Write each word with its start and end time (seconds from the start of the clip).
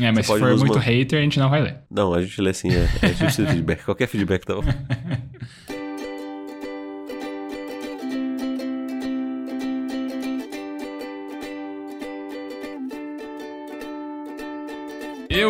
É, 0.00 0.12
mas 0.12 0.26
se 0.26 0.38
for 0.38 0.56
muito 0.56 0.74
man... 0.74 0.80
hater, 0.80 1.18
a 1.18 1.22
gente 1.22 1.38
não 1.38 1.50
vai 1.50 1.62
ler. 1.62 1.76
Não, 1.90 2.14
a 2.14 2.22
gente 2.22 2.40
lê 2.40 2.50
assim, 2.50 2.68
é, 2.70 2.88
a 3.02 3.06
gente 3.08 3.18
precisa 3.18 3.46
de 3.46 3.52
feedback. 3.52 3.84
Qualquer 3.84 4.06
feedback 4.06 4.44
tá 4.44 4.54
bom. 4.54 4.62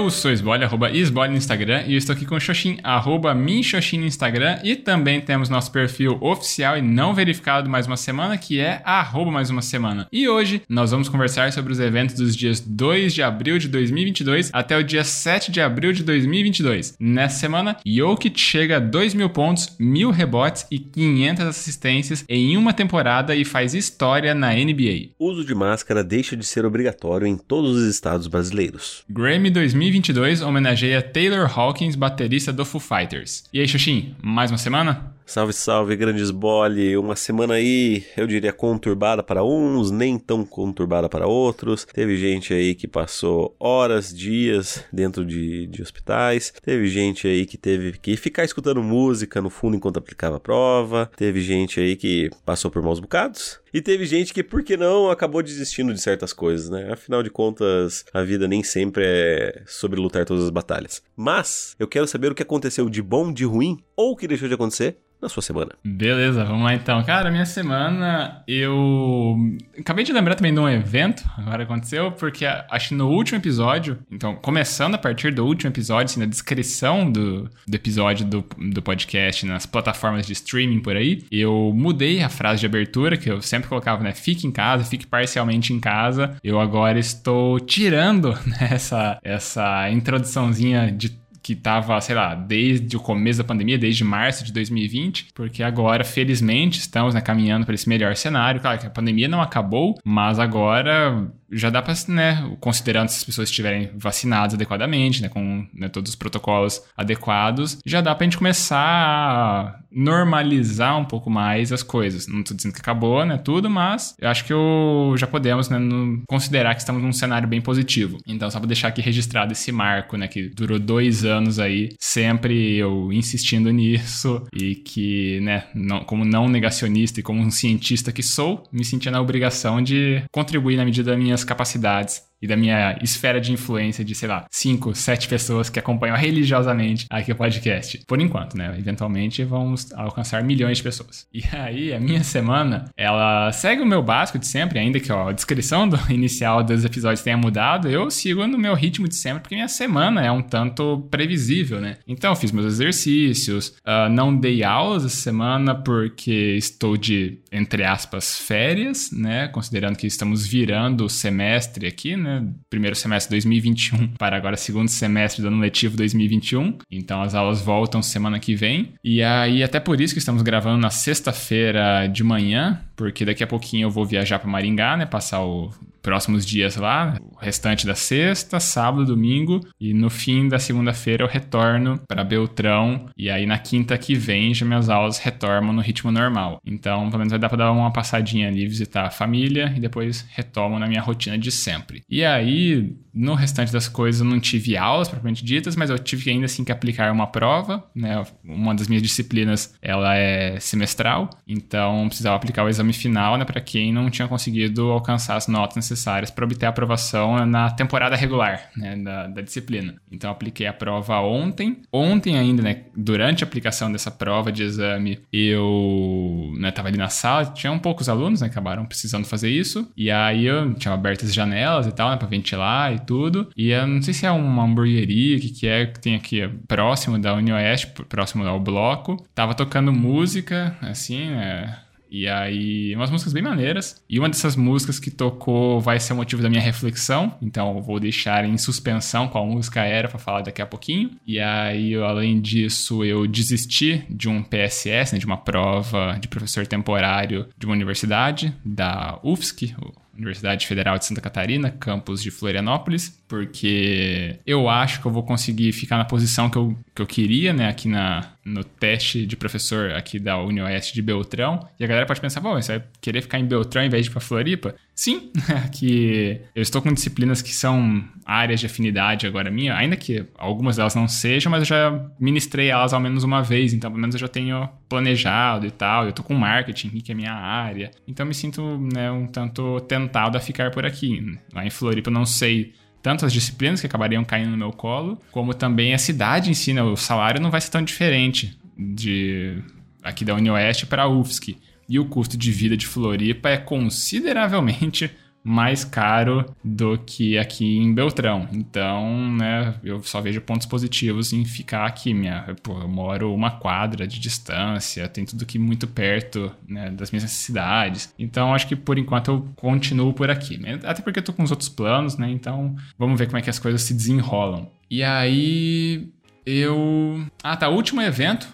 Eu 0.09 0.13
sou 0.13 0.33
Esbole, 0.33 0.65
arroba 0.65 0.91
Esbole 0.91 1.29
no 1.29 1.37
Instagram, 1.37 1.83
e 1.87 1.93
eu 1.93 1.99
estou 1.99 2.15
aqui 2.15 2.25
com 2.25 2.35
o 2.35 2.41
Xoxin, 2.41 2.79
arroba 2.83 3.35
Minxoxin 3.35 3.99
no 3.99 4.07
Instagram, 4.07 4.59
e 4.65 4.75
também 4.75 5.21
temos 5.21 5.51
nosso 5.51 5.71
perfil 5.71 6.17
oficial 6.23 6.79
e 6.79 6.81
não 6.81 7.13
verificado 7.13 7.69
mais 7.69 7.87
uma 7.87 7.99
semana, 7.99 8.39
que 8.39 8.59
é 8.59 8.81
arroba 8.87 9.31
mais 9.31 9.51
uma 9.51 9.61
semana. 9.61 10.09
E 10.11 10.27
hoje 10.27 10.63
nós 10.67 10.93
vamos 10.93 11.11
conversar 11.11 11.53
sobre 11.53 11.75
os 11.75 11.79
eventos 11.79 12.15
dos 12.15 12.35
dias 12.35 12.59
2 12.59 13.13
de 13.13 13.23
abril 13.23 13.59
de 13.59 13.69
2022 13.69 14.49
até 14.51 14.79
o 14.79 14.83
dia 14.83 15.05
7 15.05 15.53
de 15.53 15.61
abril 15.61 15.93
de 15.93 16.03
2022. 16.03 16.97
Nessa 16.99 17.41
semana, 17.41 17.77
Jokic 17.85 18.41
chega 18.41 18.79
a 18.79 18.81
2 18.81 19.13
mil 19.13 19.29
pontos, 19.29 19.77
mil 19.79 20.11
rebotes 20.11 20.67
e 20.71 20.79
500 20.79 21.45
assistências 21.45 22.25
em 22.31 22.57
uma 22.57 22.73
temporada 22.73 23.37
e 23.37 23.45
faz 23.45 23.75
história 23.75 24.35
na 24.35 24.55
NBA. 24.55 25.11
Uso 25.19 25.45
de 25.45 25.55
máscara 25.55 26.03
deixa 26.03 26.35
de 26.35 26.47
ser 26.47 26.65
obrigatório 26.65 27.27
em 27.27 27.37
todos 27.37 27.77
os 27.77 27.87
estados 27.87 28.27
brasileiros. 28.27 29.05
Grammy 29.07 29.51
2022 29.51 29.98
homenageia 30.45 31.03
Taylor 31.03 31.51
Hawkins, 31.59 31.95
baterista 31.95 32.53
do 32.53 32.65
Foo 32.65 32.81
Fighters. 32.81 33.45
E 33.53 33.61
aí, 33.61 33.69
Xuxim, 33.69 34.15
mais 34.23 34.51
uma 34.51 34.59
semana? 34.59 35.19
Salve, 35.29 35.53
salve, 35.53 35.95
grandes 35.95 36.31
bole. 36.31 36.97
Uma 36.97 37.15
semana 37.15 37.53
aí, 37.53 38.03
eu 38.17 38.27
diria, 38.27 38.51
conturbada 38.51 39.23
para 39.23 39.45
uns, 39.45 39.91
nem 39.91 40.19
tão 40.19 40.43
conturbada 40.43 41.07
para 41.07 41.27
outros. 41.27 41.85
Teve 41.85 42.17
gente 42.17 42.55
aí 42.55 42.75
que 42.75 42.89
passou 42.89 43.55
horas, 43.61 44.09
dias 44.17 44.83
dentro 44.91 45.27
de, 45.27 45.67
de 45.67 45.83
hospitais. 45.83 46.51
Teve 46.63 46.89
gente 46.89 47.29
aí 47.29 47.45
que 47.45 47.59
teve 47.59 47.93
que 47.99 48.17
ficar 48.17 48.43
escutando 48.43 48.83
música 48.83 49.43
no 49.43 49.51
fundo 49.51 49.77
enquanto 49.77 49.99
aplicava 49.99 50.37
a 50.37 50.41
prova. 50.41 51.11
Teve 51.15 51.43
gente 51.43 51.79
aí 51.79 51.95
que 51.95 52.31
passou 52.47 52.71
por 52.71 52.83
maus 52.83 52.99
bocados. 52.99 53.61
E 53.73 53.81
teve 53.81 54.05
gente 54.07 54.33
que, 54.33 54.43
por 54.43 54.63
que 54.63 54.77
não, 54.77 55.11
acabou 55.11 55.43
desistindo 55.43 55.93
de 55.93 56.01
certas 56.01 56.33
coisas, 56.33 56.69
né? 56.69 56.93
Afinal 56.93 57.23
de 57.23 57.31
contas, 57.31 58.05
a 58.13 58.23
vida 58.23 58.49
nem 58.49 58.63
sempre 58.63 59.05
é 59.07 59.63
sobre 59.67 60.01
lutar 60.01 60.25
todas 60.25 60.45
as 60.45 60.51
batalhas. 60.51 61.03
Mas, 61.17 61.75
eu 61.79 61.87
quero 61.87 62.07
saber 62.07 62.33
o 62.33 62.35
que 62.35 62.43
aconteceu 62.43 62.89
de 62.89 63.03
bom, 63.03 63.33
de 63.33 63.45
ruim, 63.45 63.79
ou 63.97 64.13
o 64.13 64.17
que 64.17 64.29
deixou 64.29 64.49
de 64.49 64.55
acontecer 64.55 64.99
na 65.21 65.29
sua 65.29 65.43
semana. 65.43 65.73
Beleza, 65.85 66.45
vamos 66.45 66.65
lá 66.65 66.75
então. 66.75 67.03
Cara, 67.03 67.31
minha 67.31 67.45
semana 67.45 68.43
eu 68.47 69.37
acabei 69.79 70.05
de 70.05 70.13
lembrar 70.13 70.37
também 70.37 70.55
de 70.55 70.61
um 70.61 70.69
evento, 70.69 71.25
agora 71.37 71.65
aconteceu, 71.65 72.13
porque 72.13 72.47
acho 72.47 72.91
que 72.91 72.95
no 72.95 73.09
último 73.09 73.39
episódio, 73.39 73.99
então 74.11 74.37
começando 74.37 74.95
a 74.95 74.99
partir 74.99 75.33
do 75.33 75.45
último 75.45 75.71
episódio, 75.71 76.05
assim, 76.05 76.21
na 76.21 76.27
descrição 76.27 77.11
do, 77.11 77.51
do 77.67 77.75
episódio 77.75 78.25
do, 78.27 78.45
do 78.57 78.81
podcast 78.81 79.45
nas 79.45 79.67
plataformas 79.67 80.27
de 80.27 80.33
streaming 80.35 80.81
por 80.81 80.97
aí, 80.97 81.25
eu 81.31 81.73
mudei 81.75 82.23
a 82.23 82.29
frase 82.29 82.61
de 82.61 82.67
abertura, 82.67 83.17
que 83.17 83.31
eu 83.31 83.43
sempre 83.43 83.58
colocava, 83.67 84.03
né? 84.03 84.13
Fique 84.13 84.47
em 84.47 84.53
casa, 84.53 84.85
fique 84.85 85.07
parcialmente 85.07 85.73
em 85.73 85.81
casa. 85.81 86.37
Eu 86.45 86.61
agora 86.61 86.99
estou 86.99 87.59
tirando 87.59 88.31
né, 88.47 88.69
essa, 88.71 89.19
essa 89.23 89.91
introduçãozinha 89.91 90.93
de 90.93 91.17
que 91.49 91.55
estava, 91.55 91.99
sei 92.03 92.15
lá, 92.15 92.35
desde 92.35 92.95
o 92.95 93.01
começo 93.01 93.39
da 93.39 93.45
pandemia, 93.45 93.79
desde 93.79 94.05
março 94.05 94.45
de 94.45 94.53
2020, 94.53 95.29
porque 95.35 95.63
agora, 95.63 96.05
felizmente, 96.05 96.79
estamos 96.79 97.15
né, 97.15 97.23
caminhando 97.23 97.65
para 97.65 97.75
esse 97.75 97.89
melhor 97.89 98.15
cenário. 98.17 98.61
Claro 98.61 98.79
que 98.79 98.87
a 98.87 98.91
pandemia 98.91 99.29
não 99.29 99.41
acabou, 99.41 99.99
mas 100.05 100.39
agora 100.39 101.27
já 101.51 101.71
dá 101.71 101.81
para, 101.81 101.95
né, 102.09 102.57
considerando 102.61 103.09
se 103.09 103.19
as 103.19 103.25
pessoas 103.25 103.49
estiverem 103.49 103.91
vacinadas 103.97 104.55
adequadamente, 104.55 105.23
né, 105.23 105.29
com 105.29 105.67
né, 105.73 105.89
todos 105.89 106.11
os 106.11 106.17
protocolos 106.17 106.83
adequados, 106.97 107.79
já 107.87 108.01
dá 108.01 108.15
pra 108.15 108.25
gente 108.25 108.39
começar 108.39 108.79
a 108.79 109.79
normalizar 109.91 110.99
um 110.99 111.05
pouco 111.05 111.31
mais 111.31 111.73
as 111.73 111.83
coisas. 111.83 112.27
Não 112.27 112.43
tô 112.43 112.55
dizendo 112.55 112.75
que 112.75 112.81
acabou, 112.81 113.25
né, 113.25 113.39
tudo, 113.39 113.71
mas 113.71 114.15
eu 114.21 114.29
acho 114.29 114.45
que 114.45 114.53
eu, 114.53 115.15
já 115.17 115.27
podemos, 115.27 115.69
né, 115.69 115.79
no, 115.79 116.23
considerar 116.29 116.75
que 116.75 116.81
estamos 116.81 117.03
num 117.03 117.13
cenário 117.13 117.49
bem 117.49 117.61
positivo. 117.61 118.19
Então, 118.27 118.51
só 118.51 118.59
pra 118.59 118.67
deixar 118.67 118.89
aqui 118.89 119.01
registrado 119.01 119.53
esse 119.53 119.73
marco, 119.73 120.17
né, 120.17 120.29
que 120.29 120.49
durou 120.49 120.79
dois 120.79 121.25
anos 121.25 121.59
aí, 121.59 121.91
sempre 121.99 122.77
eu 122.77 123.13
insistindo 123.13 123.71
nisso 123.73 124.47
e 124.53 124.75
que, 124.75 125.41
né, 125.41 125.65
não, 125.75 126.01
como 126.01 126.25
não 126.25 126.49
negacionista 126.49 127.21
e 127.21 127.23
como 127.23 127.41
um 127.41 127.51
cientista 127.51 128.13
que 128.13 128.23
sou, 128.23 128.65
me 128.73 128.85
sentia 128.85 129.11
na 129.11 129.21
obrigação 129.21 129.83
de 129.83 130.23
contribuir 130.31 130.77
na 130.77 130.85
medida 130.85 131.11
da 131.11 131.17
minha 131.17 131.38
minhas 131.39 131.45
capacidades 131.45 132.28
e 132.41 132.47
da 132.47 132.57
minha 132.57 132.99
esfera 133.03 133.41
de 133.41 133.53
influência 133.53 134.05
de, 134.05 134.15
sei 134.15 134.29
lá, 134.29 134.47
5, 134.51 134.95
7 134.95 135.29
pessoas 135.29 135.69
que 135.69 135.79
acompanham 135.79 136.17
religiosamente 136.17 137.07
aqui 137.11 137.33
o 137.33 137.37
podcast. 137.37 138.01
Por 138.07 138.21
enquanto, 138.21 138.57
né? 138.57 138.75
Eventualmente 138.79 139.43
vamos 139.45 139.93
alcançar 139.93 140.43
milhões 140.43 140.79
de 140.79 140.83
pessoas. 140.83 141.27
E 141.33 141.43
aí, 141.53 141.93
a 141.93 142.01
minha 142.01 142.23
semana, 142.23 142.87
ela 142.97 143.51
segue 143.53 143.83
o 143.83 143.87
meu 143.87 144.03
básico 144.03 144.39
de 144.39 144.47
sempre, 144.47 144.79
ainda 144.79 145.01
que 145.01 145.13
ó, 145.13 145.29
a 145.29 145.33
descrição 145.33 145.89
do 145.89 145.99
inicial 146.13 146.63
dos 146.63 146.85
episódios 146.85 147.23
tenha 147.23 147.37
mudado, 147.37 147.89
eu 147.89 148.11
sigo 148.11 148.47
no 148.47 148.59
meu 148.59 148.75
ritmo 148.75 149.09
de 149.09 149.15
sempre, 149.15 149.41
porque 149.41 149.55
minha 149.55 149.69
semana 149.69 150.25
é 150.25 150.31
um 150.31 150.43
tanto 150.43 151.07
previsível, 151.11 151.81
né? 151.81 151.97
Então, 152.07 152.31
eu 152.31 152.37
fiz 152.37 152.53
meus 152.53 152.67
exercícios, 152.67 153.75
uh, 153.87 154.09
não 154.11 154.35
dei 154.35 154.63
aulas 154.63 155.05
essa 155.05 155.17
semana 155.17 155.75
porque 155.75 156.57
estou 156.57 156.97
de, 156.97 157.39
entre 157.51 157.85
aspas, 157.85 158.39
férias, 158.39 159.11
né? 159.13 159.49
Considerando 159.49 159.97
que 159.97 160.07
estamos 160.07 160.47
virando 160.47 161.05
o 161.05 161.11
semestre 161.11 161.87
aqui, 161.87 162.17
né? 162.17 162.28
Né? 162.29 162.47
Primeiro 162.69 162.95
semestre 162.95 163.31
2021 163.31 164.09
para 164.19 164.37
agora 164.37 164.57
segundo 164.57 164.89
semestre 164.89 165.43
do 165.43 165.49
ano 165.49 165.59
letivo 165.59 165.97
2021. 165.97 166.79
Então 166.91 167.23
as 167.23 167.35
aulas 167.35 167.61
voltam 167.61 168.03
semana 168.03 168.39
que 168.39 168.55
vem. 168.55 168.95
E 169.03 169.23
aí, 169.23 169.63
até 169.63 169.81
por 169.81 170.01
isso 170.01 170.15
que 170.15 170.19
estamos 170.19 170.43
gravando 170.43 170.79
na 170.79 170.91
sexta-feira 170.91 172.07
de 172.07 172.23
manhã, 172.23 172.81
porque 172.99 173.25
daqui 173.25 173.45
a 173.45 173.47
pouquinho 173.47 173.87
eu 173.87 173.91
vou 173.91 174.05
viajar 174.05 174.41
para 174.41 174.51
Maringá, 174.51 174.97
né? 174.97 175.07
Passar 175.07 175.41
o 175.45 175.71
próximos 176.09 176.47
dias 176.47 176.77
lá, 176.77 177.19
o 177.21 177.37
restante 177.37 177.87
da 177.87 177.95
sexta, 177.95 178.59
sábado, 178.59 179.05
domingo 179.05 179.61
e 179.81 179.93
no 179.93 180.09
fim 180.09 180.49
da 180.49 180.59
segunda-feira 180.59 181.23
eu 181.23 181.29
retorno 181.29 182.01
para 182.09 182.25
Beltrão 182.25 183.11
e 183.17 183.29
aí 183.29 183.45
na 183.45 183.59
quinta 183.59 183.99
que 183.99 184.15
vem 184.15 184.55
já 184.55 184.65
minhas 184.65 184.89
aulas 184.89 185.19
retornam 185.19 185.73
no 185.73 185.83
ritmo 185.83 186.11
normal. 186.11 186.61
Então, 186.65 187.07
pelo 187.11 187.19
menos 187.19 187.31
vai 187.31 187.39
dar 187.39 187.49
para 187.49 187.59
dar 187.59 187.73
uma 187.73 187.93
passadinha 187.93 188.49
ali, 188.49 188.67
visitar 188.67 189.07
a 189.07 189.11
família 189.11 189.73
e 189.77 189.81
depois 189.81 190.25
retomo 190.31 190.79
na 190.79 190.87
minha 190.87 191.03
rotina 191.03 191.37
de 191.37 191.51
sempre. 191.51 192.03
E 192.09 192.25
aí, 192.25 192.97
no 193.13 193.35
restante 193.35 193.73
das 193.73 193.89
coisas 193.89 194.21
eu 194.21 194.27
não 194.27 194.41
tive 194.41 194.77
aulas 194.77 195.09
propriamente 195.09 195.45
ditas, 195.45 195.77
mas 195.77 195.91
eu 195.91 195.99
tive 195.99 196.31
ainda 196.31 196.47
assim 196.47 196.65
que 196.65 196.73
aplicar 196.73 197.13
uma 197.13 197.27
prova, 197.27 197.85
né? 197.95 198.25
Uma 198.45 198.75
das 198.75 198.89
minhas 198.89 199.03
disciplinas, 199.03 199.75
ela 199.83 200.17
é 200.17 200.59
semestral, 200.61 201.29
então 201.47 202.07
precisava 202.07 202.37
aplicar 202.37 202.65
o 202.65 202.69
exame 202.69 202.88
final, 202.93 203.37
né, 203.37 203.45
para 203.45 203.61
quem 203.61 203.93
não 203.93 204.11
tinha 204.11 204.29
conseguido 204.29 204.91
alcançar 204.91 205.37
as 205.37 205.49
notas 205.49 205.77
necessárias 205.77 206.31
para 206.31 206.45
obter 206.45 206.67
a 206.67 206.69
aprovação 206.69 207.45
na 207.47 207.71
temporada 207.71 208.17
regular, 208.17 208.71
né, 208.77 208.97
da, 208.97 209.27
da 209.27 209.43
disciplina. 209.43 209.95
Então 210.11 210.31
apliquei 210.31 210.67
a 210.67 210.73
prova 210.73 211.21
ontem. 211.21 211.83
Ontem 211.93 212.39
ainda, 212.39 212.63
né, 212.63 212.83
durante 212.97 213.45
a 213.45 213.47
aplicação 213.47 213.91
dessa 213.91 214.11
prova 214.11 214.51
de 214.51 214.63
exame, 214.63 215.21
eu, 215.33 216.53
né, 216.59 216.71
tava 216.71 216.89
ali 216.89 216.99
na 216.99 217.09
sala, 217.09 217.47
tinham 217.47 217.79
poucos 217.79 218.09
alunos, 218.09 218.41
né, 218.41 218.47
acabaram 218.47 218.85
precisando 218.87 219.27
fazer 219.27 219.51
isso, 219.51 219.91
e 219.97 220.11
aí 220.11 220.47
eu 220.47 220.75
tinha 220.75 220.95
aberto 220.95 221.25
as 221.25 221.35
janelas 221.35 221.87
e 221.87 221.93
tal, 221.93 222.11
né, 222.11 222.17
para 222.17 222.29
ventilar 222.29 222.95
e 222.95 222.99
tudo. 223.01 223.51
E 223.57 223.71
eu 223.71 223.87
não 223.87 224.03
sei 224.03 224.15
se 224.15 224.27
é 224.27 224.31
uma 224.31 224.65
hamburgueria, 224.65 225.39
que, 225.39 225.51
que 225.51 225.67
é, 225.67 225.87
que 225.87 226.01
tem 226.01 226.15
aqui 226.15 226.49
próximo 226.67 227.19
da 227.19 227.35
Unioeste, 227.35 227.87
próximo 228.09 228.47
ao 228.47 228.61
bloco. 228.61 229.25
Tava 229.35 229.55
tocando 229.55 229.93
música, 229.93 230.77
assim, 230.83 231.31
né? 231.31 231.77
E 232.11 232.29
aí, 232.29 232.95
umas 232.95 233.11
músicas 233.11 233.33
bem 233.33 233.43
maneiras. 233.43 234.03
E 234.09 234.19
uma 234.19 234.29
dessas 234.29 234.57
músicas 234.57 234.99
que 234.99 235.11
tocou 235.11 235.81
vai 235.81 236.01
ser 236.01 236.13
o 236.13 236.17
motivo 236.17 236.43
da 236.43 236.49
minha 236.49 236.63
reflexão. 236.63 237.35
Então, 237.41 237.81
vou 237.83 238.01
deixar 238.01 238.45
em 238.45 238.57
suspensão 238.57 239.29
qual 239.29 239.47
música 239.47 239.83
era 239.85 240.09
para 240.09 240.19
falar 240.19 240.43
daqui 240.43 240.63
a 240.63 240.67
pouquinho. 240.67 241.11
E 241.27 241.39
aí, 241.39 241.95
além 241.95 242.41
disso, 242.41 243.05
eu 243.05 243.27
desisti 243.27 244.05
de 244.09 244.29
um 244.29 244.43
PSS, 244.43 245.13
né, 245.13 245.19
de 245.19 245.27
uma 245.27 245.37
prova 245.37 246.19
de 246.21 246.29
professor 246.29 246.67
temporário 246.67 247.47
de 247.59 247.67
uma 247.67 247.75
universidade, 247.75 248.55
da 248.65 249.19
UFSC, 249.23 249.75
Universidade 250.19 250.67
Federal 250.67 250.99
de 250.99 251.05
Santa 251.05 251.21
Catarina, 251.21 251.71
campus 251.71 252.21
de 252.21 252.31
Florianópolis, 252.31 253.23
porque 253.29 254.37
eu 254.45 254.69
acho 254.69 255.01
que 255.01 255.07
eu 255.07 255.13
vou 255.13 255.23
conseguir 255.23 255.73
ficar 255.73 255.97
na 255.97 256.05
posição 256.05 256.51
que 256.51 256.59
eu, 256.59 256.77
que 256.93 257.01
eu 257.01 257.07
queria, 257.07 257.53
né, 257.53 257.69
aqui 257.69 257.89
na, 257.89 258.33
no 258.45 258.65
teste 258.65 259.25
de 259.25 259.37
professor 259.37 259.93
aqui 259.93 260.19
da 260.19 260.43
UniOeste 260.43 260.93
de 260.93 261.01
Beltrão. 261.01 261.67
E 261.79 261.85
a 261.85 261.87
galera 261.87 262.05
pode 262.05 262.21
pensar, 262.21 262.41
pô, 262.41 262.53
você 262.53 262.79
vai 262.79 262.87
querer 263.01 263.23
ficar 263.23 263.39
em 263.39 263.47
Beltrão 263.47 263.85
em 263.85 263.89
vez 263.89 264.05
de 264.05 264.11
ir 264.11 264.13
pra 264.13 264.21
Floripa? 264.21 264.75
Sim, 264.99 265.31
que 265.71 266.41
eu 266.53 266.61
estou 266.61 266.83
com 266.83 266.93
disciplinas 266.93 267.41
que 267.41 267.55
são 267.55 268.03
áreas 268.27 268.59
de 268.59 268.67
afinidade 268.67 269.29
agora 269.29 269.49
minha, 269.49 269.77
ainda 269.77 269.95
que 269.95 270.27
algumas 270.37 270.75
delas 270.75 270.97
não 270.97 271.07
sejam, 271.07 271.53
mas 271.53 271.61
eu 271.61 271.67
já 271.67 272.11
ministrei 272.19 272.71
elas 272.71 272.93
ao 272.93 272.99
menos 272.99 273.23
uma 273.23 273.41
vez, 273.41 273.73
então 273.73 273.93
pelo 273.93 274.01
menos 274.01 274.17
eu 274.17 274.19
já 274.19 274.27
tenho 274.27 274.69
planejado 274.89 275.69
e 275.69 275.71
tal. 275.71 276.07
Eu 276.07 276.13
tô 276.13 276.25
com 276.25 276.35
marketing, 276.35 276.89
que 276.89 277.13
é 277.13 277.15
minha 277.15 277.33
área. 277.33 277.93
Então 278.09 278.27
me 278.27 278.35
sinto 278.35 278.61
né, 278.93 279.09
um 279.09 279.29
tanto 279.29 279.79
tentado 279.83 280.37
a 280.37 280.41
ficar 280.41 280.73
por 280.73 280.85
aqui. 280.85 281.25
Lá 281.55 281.65
em 281.65 281.71
Floripa 281.71 282.11
eu 282.11 282.15
não 282.15 282.27
sei 282.27 282.75
tanto 283.01 283.25
as 283.25 283.33
disciplinas 283.33 283.81
que 283.81 283.87
acabariam 283.87 284.25
caindo 284.25 284.51
no 284.51 284.57
meu 284.57 284.73
colo, 284.73 285.17
como 285.31 285.55
também 285.55 285.95
a 285.95 285.99
cidade 285.99 286.51
em 286.51 286.55
si, 286.55 286.75
né? 286.75 286.83
O 286.83 286.97
salário 286.97 287.41
não 287.41 287.53
vai 287.53 287.61
ser 287.61 287.71
tão 287.71 287.85
diferente 287.85 288.59
de 288.77 289.63
aqui 290.03 290.25
da 290.25 290.35
UniOeste 290.35 290.87
para 290.87 291.05
a 291.05 291.09
UFSC. 291.09 291.57
E 291.89 291.99
o 291.99 292.05
custo 292.05 292.37
de 292.37 292.53
vida 292.53 292.77
de 292.77 292.87
Floripa 292.87 293.49
é 293.49 293.57
consideravelmente 293.57 295.11
mais 295.43 295.85
caro 295.85 296.45
do 296.63 296.99
que 296.99 297.39
aqui 297.39 297.79
em 297.79 297.95
Beltrão. 297.95 298.47
Então, 298.53 299.33
né, 299.33 299.75
eu 299.83 300.03
só 300.03 300.21
vejo 300.21 300.41
pontos 300.43 300.67
positivos 300.67 301.33
em 301.33 301.45
ficar 301.45 301.87
aqui. 301.87 302.13
Minha, 302.13 302.55
pô, 302.63 302.79
eu 302.81 302.89
moro 302.89 303.33
uma 303.33 303.53
quadra 303.53 304.07
de 304.07 304.19
distância, 304.19 305.09
tem 305.09 305.25
tudo 305.25 305.45
aqui 305.45 305.59
muito 305.59 305.87
perto 305.87 306.53
né, 306.67 306.91
das 306.91 307.11
minhas 307.11 307.23
necessidades. 307.23 308.13
Então, 308.19 308.53
acho 308.53 308.67
que 308.67 308.77
por 308.77 308.99
enquanto 308.99 309.31
eu 309.31 309.49
continuo 309.57 310.13
por 310.13 310.31
aqui. 310.31 310.59
Né? 310.59 310.79
Até 310.85 311.01
porque 311.01 311.21
eu 311.21 311.25
tô 311.25 311.33
com 311.33 311.43
os 311.43 311.51
outros 311.51 311.69
planos, 311.69 312.19
né? 312.19 312.31
Então, 312.31 312.77
vamos 312.99 313.19
ver 313.19 313.27
como 313.27 313.39
é 313.39 313.43
que 313.43 313.51
as 313.51 313.59
coisas 313.59 313.81
se 313.83 313.95
desenrolam. 313.95 314.71
E 314.91 315.03
aí, 315.03 316.09
eu. 316.49 317.27
Ah, 317.43 317.57
tá. 317.57 317.69
O 317.69 317.75
último 317.75 318.01
evento 318.01 318.49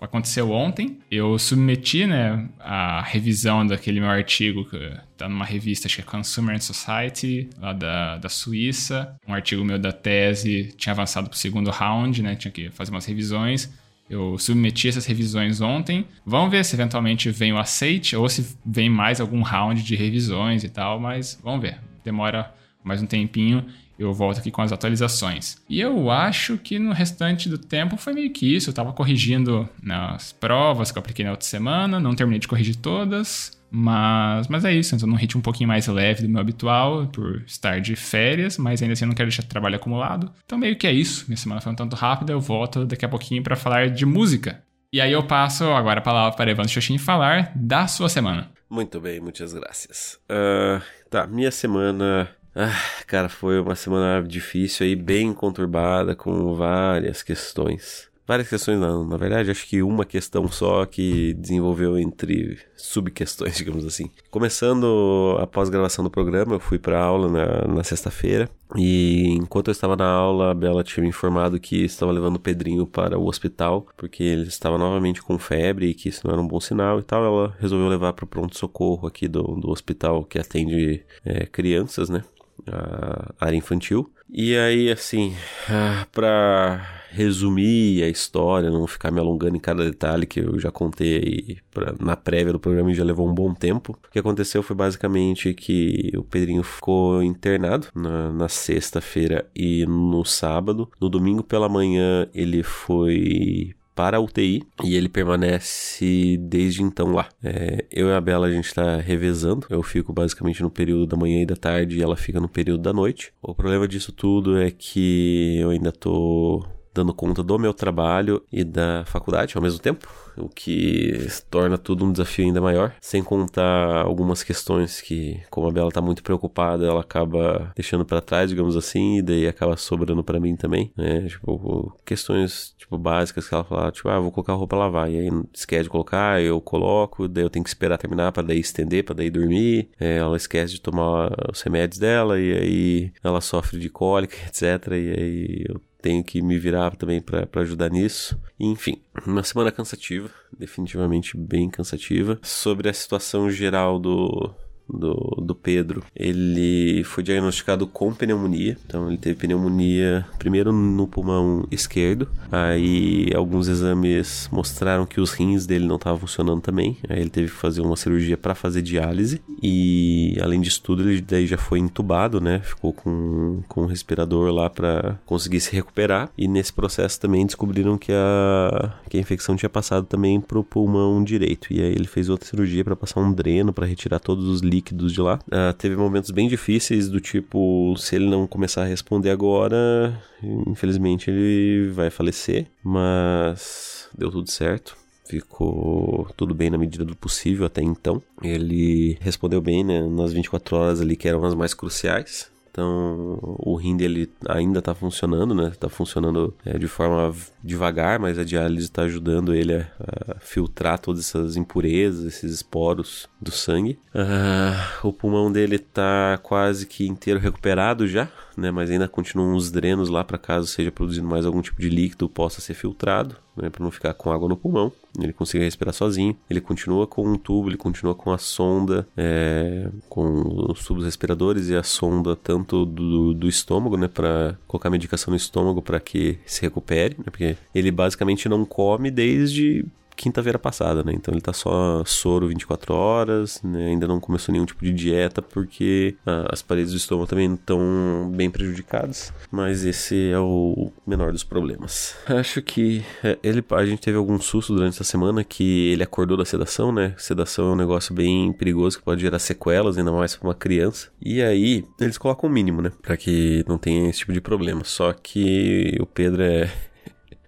aconteceu 0.00 0.50
ontem. 0.50 0.98
Eu 1.10 1.38
submeti, 1.38 2.06
né, 2.06 2.48
a 2.58 3.02
revisão 3.02 3.66
daquele 3.66 4.00
meu 4.00 4.08
artigo 4.08 4.64
que 4.64 4.92
tá 5.16 5.28
numa 5.28 5.44
revista, 5.44 5.86
acho 5.86 5.96
que 5.96 6.02
é 6.02 6.04
Consumer 6.04 6.60
Society, 6.62 7.48
lá 7.58 7.72
da, 7.72 8.16
da 8.16 8.28
Suíça. 8.28 9.14
Um 9.26 9.34
artigo 9.34 9.64
meu 9.64 9.78
da 9.78 9.92
tese 9.92 10.74
tinha 10.76 10.92
avançado 10.92 11.28
pro 11.28 11.38
segundo 11.38 11.70
round, 11.70 12.22
né? 12.22 12.34
Tinha 12.34 12.50
que 12.50 12.70
fazer 12.70 12.90
umas 12.90 13.04
revisões. 13.04 13.72
Eu 14.08 14.38
submeti 14.38 14.88
essas 14.88 15.04
revisões 15.04 15.60
ontem. 15.60 16.06
Vamos 16.24 16.50
ver 16.50 16.64
se 16.64 16.74
eventualmente 16.76 17.28
vem 17.30 17.52
o 17.52 17.58
aceite 17.58 18.14
ou 18.16 18.28
se 18.28 18.56
vem 18.64 18.88
mais 18.88 19.20
algum 19.20 19.42
round 19.42 19.82
de 19.82 19.96
revisões 19.96 20.62
e 20.64 20.68
tal, 20.68 21.00
mas 21.00 21.38
vamos 21.42 21.60
ver. 21.60 21.80
Demora 22.04 22.54
mais 22.84 23.02
um 23.02 23.06
tempinho 23.06 23.66
eu 23.98 24.12
volto 24.12 24.38
aqui 24.38 24.50
com 24.50 24.62
as 24.62 24.72
atualizações. 24.72 25.56
E 25.68 25.80
eu 25.80 26.10
acho 26.10 26.58
que 26.58 26.78
no 26.78 26.92
restante 26.92 27.48
do 27.48 27.58
tempo 27.58 27.96
foi 27.96 28.12
meio 28.12 28.30
que 28.30 28.54
isso. 28.54 28.68
Eu 28.68 28.72
estava 28.72 28.92
corrigindo 28.92 29.68
nas 29.82 30.32
provas 30.32 30.90
que 30.90 30.98
eu 30.98 31.00
apliquei 31.00 31.24
na 31.24 31.30
outra 31.32 31.46
semana, 31.46 31.98
não 31.98 32.14
terminei 32.14 32.38
de 32.38 32.48
corrigir 32.48 32.76
todas. 32.76 33.56
Mas, 33.70 34.46
mas 34.48 34.64
é 34.64 34.72
isso, 34.72 34.94
então 34.94 35.08
num 35.08 35.16
ritmo 35.16 35.40
um 35.40 35.42
pouquinho 35.42 35.68
mais 35.68 35.86
leve 35.88 36.22
do 36.22 36.28
meu 36.28 36.40
habitual, 36.40 37.06
por 37.08 37.42
estar 37.46 37.80
de 37.80 37.96
férias, 37.96 38.56
mas 38.56 38.80
ainda 38.80 38.92
assim 38.92 39.04
eu 39.04 39.08
não 39.08 39.14
quero 39.14 39.28
deixar 39.28 39.42
trabalho 39.42 39.76
acumulado. 39.76 40.30
Então 40.44 40.56
meio 40.56 40.76
que 40.76 40.86
é 40.86 40.92
isso, 40.92 41.24
minha 41.26 41.36
semana 41.36 41.60
foi 41.60 41.72
um 41.72 41.74
tanto 41.74 41.96
rápida, 41.96 42.32
eu 42.32 42.40
volto 42.40 42.84
daqui 42.86 43.04
a 43.04 43.08
pouquinho 43.08 43.42
para 43.42 43.56
falar 43.56 43.90
de 43.90 44.06
música. 44.06 44.62
E 44.92 45.00
aí 45.00 45.12
eu 45.12 45.22
passo 45.24 45.64
agora 45.64 45.98
a 45.98 46.02
palavra 46.02 46.36
para 46.36 46.50
Evandro 46.50 46.70
Xoxin 46.70 46.96
falar 46.96 47.52
da 47.56 47.86
sua 47.86 48.08
semana. 48.08 48.50
Muito 48.70 49.00
bem, 49.00 49.20
muitas 49.20 49.52
graças. 49.52 50.18
Uh, 50.30 50.80
tá, 51.10 51.26
minha 51.26 51.50
semana 51.50 52.30
ah, 52.58 53.04
cara, 53.06 53.28
foi 53.28 53.60
uma 53.60 53.74
semana 53.74 54.26
difícil 54.26 54.86
aí, 54.86 54.96
bem 54.96 55.34
conturbada, 55.34 56.16
com 56.16 56.54
várias 56.54 57.22
questões. 57.22 58.08
Várias 58.26 58.48
questões 58.48 58.80
não, 58.80 59.06
na 59.06 59.16
verdade 59.16 59.52
acho 59.52 59.68
que 59.68 59.82
uma 59.82 60.04
questão 60.04 60.48
só 60.48 60.84
que 60.84 61.32
desenvolveu 61.34 61.96
entre 61.96 62.58
subquestões, 62.74 63.54
digamos 63.58 63.84
assim. 63.84 64.10
Começando 64.30 65.36
a 65.38 65.46
pós-gravação 65.46 66.02
do 66.02 66.10
programa, 66.10 66.54
eu 66.54 66.60
fui 66.60 66.78
para 66.78 66.98
aula 66.98 67.28
na, 67.28 67.74
na 67.74 67.84
sexta-feira 67.84 68.50
e 68.74 69.28
enquanto 69.34 69.68
eu 69.68 69.72
estava 69.72 69.94
na 69.94 70.08
aula, 70.08 70.50
a 70.50 70.54
Bela 70.54 70.82
tinha 70.82 71.02
me 71.02 71.10
informado 71.10 71.60
que 71.60 71.84
estava 71.84 72.10
levando 72.10 72.36
o 72.36 72.40
Pedrinho 72.40 72.84
para 72.84 73.18
o 73.18 73.28
hospital 73.28 73.86
porque 73.96 74.24
ele 74.24 74.48
estava 74.48 74.76
novamente 74.76 75.22
com 75.22 75.38
febre 75.38 75.90
e 75.90 75.94
que 75.94 76.08
isso 76.08 76.26
não 76.26 76.32
era 76.32 76.42
um 76.42 76.48
bom 76.48 76.58
sinal 76.58 76.98
e 76.98 77.02
tal. 77.02 77.22
Ela 77.22 77.54
resolveu 77.60 77.86
levar 77.86 78.14
para 78.14 78.24
o 78.24 78.28
pronto-socorro 78.28 79.06
aqui 79.06 79.28
do, 79.28 79.42
do 79.42 79.70
hospital 79.70 80.24
que 80.24 80.38
atende 80.38 81.04
é, 81.24 81.46
crianças, 81.46 82.08
né? 82.08 82.24
A 82.66 83.34
área 83.40 83.56
infantil. 83.56 84.10
E 84.28 84.56
aí, 84.56 84.90
assim, 84.90 85.34
ah, 85.68 86.06
para 86.12 86.96
resumir 87.10 88.02
a 88.02 88.08
história, 88.08 88.70
não 88.70 88.86
ficar 88.86 89.10
me 89.10 89.18
alongando 89.18 89.56
em 89.56 89.60
cada 89.60 89.84
detalhe 89.84 90.26
que 90.26 90.40
eu 90.40 90.58
já 90.58 90.70
contei 90.70 91.58
pra, 91.72 91.94
na 91.98 92.16
prévia 92.16 92.52
do 92.52 92.60
programa 92.60 92.90
e 92.90 92.94
já 92.94 93.04
levou 93.04 93.26
um 93.26 93.34
bom 93.34 93.54
tempo. 93.54 93.98
O 94.06 94.10
que 94.10 94.18
aconteceu 94.18 94.62
foi 94.62 94.76
basicamente 94.76 95.54
que 95.54 96.12
o 96.16 96.22
Pedrinho 96.22 96.62
ficou 96.62 97.22
internado 97.22 97.86
na, 97.94 98.30
na 98.30 98.48
sexta-feira 98.48 99.48
e 99.54 99.86
no 99.86 100.24
sábado. 100.24 100.90
No 101.00 101.08
domingo 101.08 101.42
pela 101.42 101.68
manhã 101.68 102.28
ele 102.34 102.62
foi 102.62 103.74
para 103.96 104.18
a 104.18 104.20
UTI 104.20 104.62
e 104.84 104.94
ele 104.94 105.08
permanece 105.08 106.36
desde 106.38 106.82
então 106.82 107.12
lá. 107.12 107.28
É, 107.42 107.86
eu 107.90 108.08
e 108.08 108.12
a 108.12 108.20
Bela 108.20 108.46
a 108.46 108.52
gente 108.52 108.66
está 108.66 108.98
revezando. 108.98 109.66
Eu 109.70 109.82
fico 109.82 110.12
basicamente 110.12 110.62
no 110.62 110.70
período 110.70 111.06
da 111.06 111.16
manhã 111.16 111.40
e 111.40 111.46
da 111.46 111.56
tarde 111.56 111.96
e 111.96 112.02
ela 112.02 112.14
fica 112.14 112.38
no 112.38 112.48
período 112.48 112.82
da 112.82 112.92
noite. 112.92 113.32
O 113.42 113.54
problema 113.54 113.88
disso 113.88 114.12
tudo 114.12 114.58
é 114.58 114.70
que 114.70 115.56
eu 115.58 115.70
ainda 115.70 115.90
tô 115.90 116.62
dando 116.96 117.12
conta 117.12 117.42
do 117.42 117.58
meu 117.58 117.74
trabalho 117.74 118.42
e 118.50 118.64
da 118.64 119.04
faculdade 119.04 119.54
ao 119.56 119.62
mesmo 119.62 119.78
tempo, 119.78 120.08
o 120.36 120.48
que 120.48 121.28
torna 121.50 121.76
tudo 121.76 122.04
um 122.04 122.12
desafio 122.12 122.46
ainda 122.46 122.60
maior, 122.60 122.94
sem 123.00 123.22
contar 123.22 124.02
algumas 124.02 124.42
questões 124.42 125.00
que, 125.00 125.40
como 125.50 125.68
a 125.68 125.70
Bela 125.70 125.90
tá 125.90 126.00
muito 126.00 126.22
preocupada, 126.22 126.86
ela 126.86 127.00
acaba 127.00 127.72
deixando 127.74 128.04
para 128.04 128.20
trás, 128.20 128.50
digamos 128.50 128.76
assim, 128.76 129.18
e 129.18 129.22
daí 129.22 129.46
acaba 129.46 129.76
sobrando 129.76 130.24
para 130.24 130.40
mim 130.40 130.56
também, 130.56 130.90
né? 130.96 131.26
Tipo, 131.28 131.94
questões 132.04 132.74
tipo 132.78 132.96
básicas 132.98 133.48
que 133.48 133.54
ela 133.54 133.64
fala, 133.64 133.90
tipo, 133.90 134.08
ah, 134.08 134.18
vou 134.18 134.32
colocar 134.32 134.52
a 134.52 134.56
roupa 134.56 134.76
lavar, 134.76 135.10
e 135.10 135.18
aí 135.18 135.30
esquece 135.52 135.84
de 135.84 135.90
colocar, 135.90 136.40
eu 136.42 136.60
coloco, 136.60 137.28
daí 137.28 137.44
eu 137.44 137.50
tenho 137.50 137.62
que 137.64 137.70
esperar 137.70 137.98
terminar 137.98 138.32
para 138.32 138.42
daí 138.42 138.58
estender, 138.58 139.04
para 139.04 139.16
daí 139.16 139.30
dormir, 139.30 139.90
é, 139.98 140.16
ela 140.18 140.36
esquece 140.36 140.74
de 140.74 140.80
tomar 140.80 141.30
os 141.50 141.60
remédios 141.62 141.98
dela 141.98 142.38
e 142.38 142.52
aí 142.52 143.12
ela 143.22 143.40
sofre 143.40 143.78
de 143.78 143.88
cólica, 143.88 144.36
etc, 144.46 144.88
e 144.92 144.92
aí 144.92 145.64
eu 145.68 145.80
tenho 146.06 146.22
que 146.22 146.40
me 146.40 146.56
virar 146.56 146.94
também 146.94 147.20
para 147.20 147.48
ajudar 147.62 147.90
nisso. 147.90 148.40
Enfim, 148.60 149.02
uma 149.26 149.42
semana 149.42 149.72
cansativa, 149.72 150.30
definitivamente 150.56 151.36
bem 151.36 151.68
cansativa. 151.68 152.38
Sobre 152.42 152.88
a 152.88 152.92
situação 152.92 153.50
geral 153.50 153.98
do, 153.98 154.54
do, 154.88 155.42
do 155.42 155.54
Pedro, 155.54 156.02
ele 156.14 157.02
foi 157.04 157.22
diagnosticado 157.22 157.86
com 157.86 158.12
pneumonia. 158.12 158.76
Então, 158.86 159.08
ele 159.08 159.18
teve 159.18 159.38
pneumonia 159.38 160.26
primeiro 160.38 160.72
no 160.72 161.06
pulmão 161.06 161.66
esquerdo. 161.70 162.28
Aí, 162.50 163.30
alguns 163.34 163.68
exames 163.68 164.48
mostraram 164.52 165.04
que 165.04 165.20
os 165.20 165.32
rins 165.32 165.66
dele 165.66 165.86
não 165.86 165.96
estavam 165.96 166.20
funcionando 166.20 166.60
também. 166.60 166.96
Aí, 167.08 167.20
ele 167.20 167.30
teve 167.30 167.48
que 167.48 167.56
fazer 167.56 167.80
uma 167.80 167.96
cirurgia 167.96 168.36
para 168.36 168.54
fazer 168.54 168.82
diálise. 168.82 169.40
E, 169.62 170.36
além 170.40 170.60
disso 170.60 170.82
tudo, 170.82 171.08
ele 171.10 171.20
daí 171.20 171.46
já 171.46 171.58
foi 171.58 171.78
entubado, 171.78 172.40
né? 172.40 172.60
Ficou 172.60 172.92
com, 172.92 173.62
com 173.68 173.82
um 173.82 173.86
respirador 173.86 174.50
lá 174.52 174.70
para 174.70 175.18
conseguir 175.26 175.60
se 175.60 175.74
recuperar. 175.74 176.30
E 176.38 176.46
nesse 176.46 176.72
processo 176.72 177.20
também 177.20 177.44
descobriram 177.44 177.98
que 177.98 178.12
a, 178.12 178.94
que 179.08 179.16
a 179.16 179.20
infecção 179.20 179.56
tinha 179.56 179.70
passado 179.70 180.06
também 180.06 180.40
pro 180.40 180.62
pulmão 180.62 181.22
direito. 181.24 181.72
E 181.72 181.80
aí, 181.80 181.92
ele 181.92 182.06
fez 182.06 182.28
outra 182.28 182.48
cirurgia 182.48 182.84
para 182.84 182.94
passar 182.94 183.20
um 183.20 183.32
dreno 183.32 183.72
para 183.72 183.86
retirar 183.86 184.20
todos 184.20 184.46
os 184.46 184.60
líquidos 184.60 184.75
líquidos 184.76 185.12
de 185.12 185.20
lá. 185.20 185.38
Uh, 185.46 185.72
teve 185.76 185.96
momentos 185.96 186.30
bem 186.30 186.48
difíceis 186.48 187.08
do 187.08 187.20
tipo, 187.20 187.94
se 187.96 188.16
ele 188.16 188.28
não 188.28 188.46
começar 188.46 188.82
a 188.82 188.86
responder 188.86 189.30
agora, 189.30 190.20
infelizmente 190.66 191.30
ele 191.30 191.90
vai 191.90 192.10
falecer, 192.10 192.66
mas 192.82 194.08
deu 194.16 194.30
tudo 194.30 194.50
certo 194.50 194.96
ficou 195.28 196.28
tudo 196.36 196.54
bem 196.54 196.70
na 196.70 196.78
medida 196.78 197.04
do 197.04 197.16
possível 197.16 197.66
até 197.66 197.82
então. 197.82 198.22
Ele 198.42 199.18
respondeu 199.20 199.60
bem 199.60 199.82
né, 199.82 200.00
nas 200.06 200.32
24 200.32 200.76
horas 200.76 201.00
ali 201.00 201.16
que 201.16 201.28
eram 201.28 201.44
as 201.44 201.54
mais 201.54 201.74
cruciais. 201.74 202.48
Então, 202.76 203.38
o 203.40 203.74
rim 203.74 203.96
dele 203.96 204.30
ainda 204.46 204.80
está 204.80 204.94
funcionando, 204.94 205.54
né? 205.54 205.68
Está 205.68 205.88
funcionando 205.88 206.54
é, 206.62 206.76
de 206.76 206.86
forma 206.86 207.34
devagar, 207.64 208.18
mas 208.18 208.38
a 208.38 208.44
diálise 208.44 208.84
está 208.84 209.04
ajudando 209.04 209.54
ele 209.54 209.76
a, 209.76 209.86
a, 209.98 210.40
filtrar 210.40 210.98
todas 210.98 211.20
essas 211.22 211.56
impurezas, 211.56 212.26
esses 212.26 212.52
esporos 212.52 213.30
do 213.40 213.50
sangue. 213.50 213.98
Uh, 214.14 215.08
o 215.08 215.10
pulmão 215.10 215.50
dele 215.50 215.76
está 215.76 216.38
quase 216.42 216.84
que 216.86 217.06
inteiro 217.06 217.40
recuperado 217.40 218.06
já, 218.06 218.28
né? 218.56 218.70
Mas 218.70 218.90
ainda 218.90 219.06
continuam 219.08 219.54
uns 219.54 219.70
drenos 219.70 220.08
lá 220.08 220.24
para 220.24 220.38
caso 220.38 220.66
seja 220.66 220.90
produzindo 220.90 221.28
mais 221.28 221.44
algum 221.44 221.60
tipo 221.60 221.80
de 221.80 221.88
líquido 221.88 222.28
possa 222.28 222.60
ser 222.60 222.74
filtrado, 222.74 223.36
né? 223.56 223.68
Para 223.70 223.84
não 223.84 223.90
ficar 223.90 224.14
com 224.14 224.30
água 224.30 224.48
no 224.48 224.56
pulmão. 224.56 224.92
Ele 225.20 225.32
consiga 225.32 225.64
respirar 225.64 225.94
sozinho. 225.94 226.36
Ele 226.48 226.60
continua 226.60 227.06
com 227.06 227.26
um 227.26 227.36
tubo, 227.36 227.68
ele 227.68 227.76
continua 227.76 228.14
com 228.14 228.32
a 228.32 228.38
sonda, 228.38 229.06
é, 229.16 229.88
com 230.08 230.70
os 230.70 230.84
tubos 230.84 231.04
respiradores 231.04 231.68
e 231.68 231.76
a 231.76 231.82
sonda 231.82 232.36
tanto 232.36 232.84
do, 232.84 233.34
do 233.34 233.48
estômago, 233.48 233.96
né? 233.96 234.08
Para 234.08 234.56
colocar 234.66 234.90
medicação 234.90 235.30
no 235.30 235.36
estômago 235.36 235.82
para 235.82 236.00
que 236.00 236.38
se 236.46 236.62
recupere, 236.62 237.16
né? 237.18 237.24
Porque 237.26 237.56
ele 237.74 237.90
basicamente 237.90 238.48
não 238.48 238.64
come 238.64 239.10
desde 239.10 239.84
quinta-feira 240.16 240.58
passada, 240.58 241.04
né? 241.04 241.12
Então 241.14 241.32
ele 241.32 241.40
tá 241.40 241.52
só 241.52 242.02
soro 242.04 242.48
24 242.48 242.94
horas, 242.94 243.60
né? 243.62 243.88
Ainda 243.88 244.08
não 244.08 244.18
começou 244.18 244.52
nenhum 244.52 244.64
tipo 244.64 244.84
de 244.84 244.92
dieta 244.92 245.42
porque 245.42 246.16
ah, 246.26 246.48
as 246.50 246.62
paredes 246.62 246.92
do 246.92 246.96
estômago 246.96 247.28
também 247.28 247.52
estão 247.54 248.30
bem 248.34 248.50
prejudicadas. 248.50 249.32
Mas 249.50 249.84
esse 249.84 250.30
é 250.30 250.38
o 250.38 250.90
menor 251.06 251.32
dos 251.32 251.44
problemas. 251.44 252.16
Acho 252.26 252.62
que 252.62 253.04
é, 253.22 253.38
ele, 253.42 253.64
a 253.70 253.84
gente 253.84 254.00
teve 254.00 254.16
algum 254.16 254.40
susto 254.40 254.74
durante 254.74 254.94
essa 254.94 255.04
semana 255.04 255.44
que 255.44 255.92
ele 255.92 256.02
acordou 256.02 256.36
da 256.36 256.44
sedação, 256.44 256.90
né? 256.90 257.14
Sedação 257.18 257.70
é 257.70 257.72
um 257.72 257.76
negócio 257.76 258.14
bem 258.14 258.52
perigoso 258.52 258.98
que 258.98 259.04
pode 259.04 259.20
gerar 259.20 259.38
sequelas, 259.38 259.98
ainda 259.98 260.10
mais 260.10 260.34
para 260.34 260.48
uma 260.48 260.54
criança. 260.54 261.08
E 261.20 261.42
aí 261.42 261.84
eles 262.00 262.16
colocam 262.16 262.48
o 262.48 262.52
mínimo, 262.52 262.80
né? 262.80 262.90
Para 263.02 263.16
que 263.16 263.64
não 263.68 263.76
tenha 263.76 264.08
esse 264.08 264.20
tipo 264.20 264.32
de 264.32 264.40
problema. 264.40 264.82
Só 264.84 265.12
que 265.12 265.96
o 266.00 266.06
Pedro 266.06 266.42
é 266.42 266.70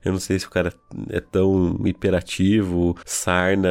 eu 0.04 0.12
não 0.12 0.18
sei 0.20 0.38
se 0.38 0.46
o 0.46 0.50
cara 0.50 0.72
é 1.10 1.20
tão 1.20 1.80
hiperativo, 1.84 2.96
sarna, 3.04 3.68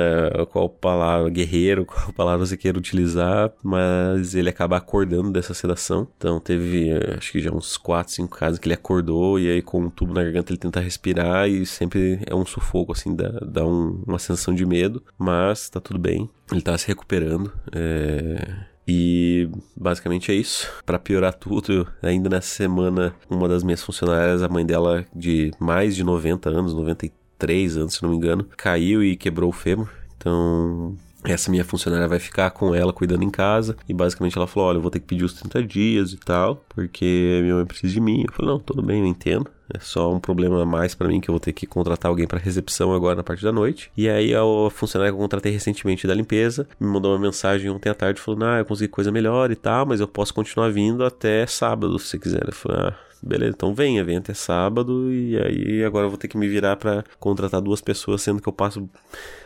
qual 0.51 0.69
palavra, 0.69 1.29
guerreiro, 1.29 1.85
qual 1.87 2.13
palavra 2.13 2.45
você 2.45 2.57
queira 2.57 2.77
utilizar, 2.77 3.51
mas 3.63 4.35
ele 4.35 4.49
acaba 4.49 4.77
acordando 4.77 5.31
dessa 5.31 5.53
sedação. 5.53 6.07
Então 6.17 6.39
teve, 6.39 6.91
acho 7.17 7.31
que 7.31 7.41
já 7.41 7.51
uns 7.51 7.77
4, 7.77 8.13
5 8.13 8.37
casos 8.37 8.59
que 8.59 8.67
ele 8.67 8.75
acordou 8.75 9.39
e 9.39 9.49
aí 9.49 9.61
com 9.61 9.81
um 9.81 9.89
tubo 9.89 10.13
na 10.13 10.23
garganta 10.23 10.51
ele 10.51 10.59
tenta 10.59 10.79
respirar 10.79 11.49
e 11.49 11.65
sempre 11.65 12.19
é 12.25 12.35
um 12.35 12.45
sufoco, 12.45 12.91
assim, 12.91 13.15
dá, 13.15 13.29
dá 13.41 13.65
um, 13.65 14.03
uma 14.05 14.19
sensação 14.19 14.53
de 14.53 14.65
medo, 14.65 15.03
mas 15.17 15.69
tá 15.69 15.79
tudo 15.79 15.99
bem. 15.99 16.29
Ele 16.51 16.61
tá 16.61 16.77
se 16.77 16.87
recuperando. 16.87 17.51
É 17.71 18.76
e 18.87 19.49
basicamente 19.75 20.31
é 20.31 20.35
isso. 20.35 20.71
Para 20.85 20.97
piorar 20.97 21.33
tudo, 21.33 21.87
ainda 22.01 22.29
nessa 22.29 22.47
semana, 22.47 23.13
uma 23.29 23.47
das 23.47 23.63
minhas 23.63 23.83
funcionárias, 23.83 24.41
a 24.41 24.47
mãe 24.47 24.65
dela 24.65 25.05
de 25.13 25.51
mais 25.59 25.95
de 25.95 26.03
90 26.03 26.49
anos, 26.49 26.73
93 26.73 27.77
anos, 27.77 27.95
se 27.95 28.03
não 28.03 28.09
me 28.09 28.15
engano, 28.15 28.47
caiu 28.55 29.03
e 29.03 29.17
quebrou 29.17 29.49
o 29.49 29.53
fêmur. 29.53 29.89
Então, 30.15 30.95
essa 31.31 31.51
minha 31.51 31.63
funcionária 31.65 32.07
vai 32.07 32.19
ficar 32.19 32.51
com 32.51 32.73
ela 32.73 32.93
cuidando 32.93 33.23
em 33.23 33.29
casa. 33.29 33.75
E 33.87 33.93
basicamente 33.93 34.37
ela 34.37 34.47
falou: 34.47 34.69
Olha, 34.69 34.77
eu 34.77 34.81
vou 34.81 34.91
ter 34.91 34.99
que 34.99 35.05
pedir 35.05 35.23
os 35.23 35.33
30 35.33 35.63
dias 35.63 36.13
e 36.13 36.17
tal, 36.17 36.63
porque 36.69 37.39
minha 37.43 37.55
mãe 37.55 37.65
precisa 37.65 37.93
de 37.93 37.99
mim. 37.99 38.23
Eu 38.27 38.33
falei: 38.33 38.51
Não, 38.51 38.59
tudo 38.59 38.81
bem, 38.81 39.01
eu 39.01 39.05
entendo. 39.05 39.49
É 39.73 39.79
só 39.79 40.13
um 40.13 40.19
problema 40.19 40.61
a 40.61 40.65
mais 40.65 40.95
para 40.95 41.09
mim 41.09 41.19
que 41.19 41.29
eu 41.29 41.33
vou 41.33 41.41
ter 41.41 41.51
que 41.51 41.65
contratar 41.67 42.09
alguém 42.09 42.25
para 42.25 42.39
recepção 42.39 42.93
agora 42.93 43.15
na 43.17 43.23
parte 43.23 43.43
da 43.43 43.51
noite. 43.51 43.91
E 43.97 44.07
aí 44.07 44.33
a 44.33 44.39
funcionária 44.71 45.11
que 45.11 45.17
eu 45.17 45.21
contratei 45.21 45.51
recentemente 45.51 46.07
da 46.07 46.13
limpeza 46.13 46.67
me 46.79 46.87
mandou 46.87 47.11
uma 47.11 47.19
mensagem 47.19 47.69
ontem 47.69 47.89
à 47.89 47.93
tarde 47.93 48.21
falando: 48.21 48.45
"Ah, 48.45 48.59
eu 48.59 48.65
consegui 48.65 48.87
coisa 48.87 49.11
melhor 49.11 49.51
e 49.51 49.55
tal, 49.55 49.85
mas 49.85 49.99
eu 49.99 50.07
posso 50.07 50.33
continuar 50.33 50.69
vindo 50.71 51.03
até 51.03 51.45
sábado 51.45 51.99
se 51.99 52.17
quiser". 52.17 52.47
Eu 52.47 52.53
falei: 52.53 52.77
"Ah, 52.79 52.95
beleza, 53.23 53.53
então 53.55 53.73
venha, 53.73 54.03
venha 54.03 54.19
até 54.19 54.33
sábado 54.33 55.11
e 55.11 55.37
aí 55.37 55.83
agora 55.83 56.05
eu 56.05 56.09
vou 56.09 56.17
ter 56.17 56.27
que 56.27 56.37
me 56.37 56.47
virar 56.47 56.75
para 56.75 57.03
contratar 57.19 57.61
duas 57.61 57.81
pessoas, 57.81 58.21
sendo 58.21 58.41
que 58.41 58.47
eu 58.47 58.53
passo, 58.53 58.89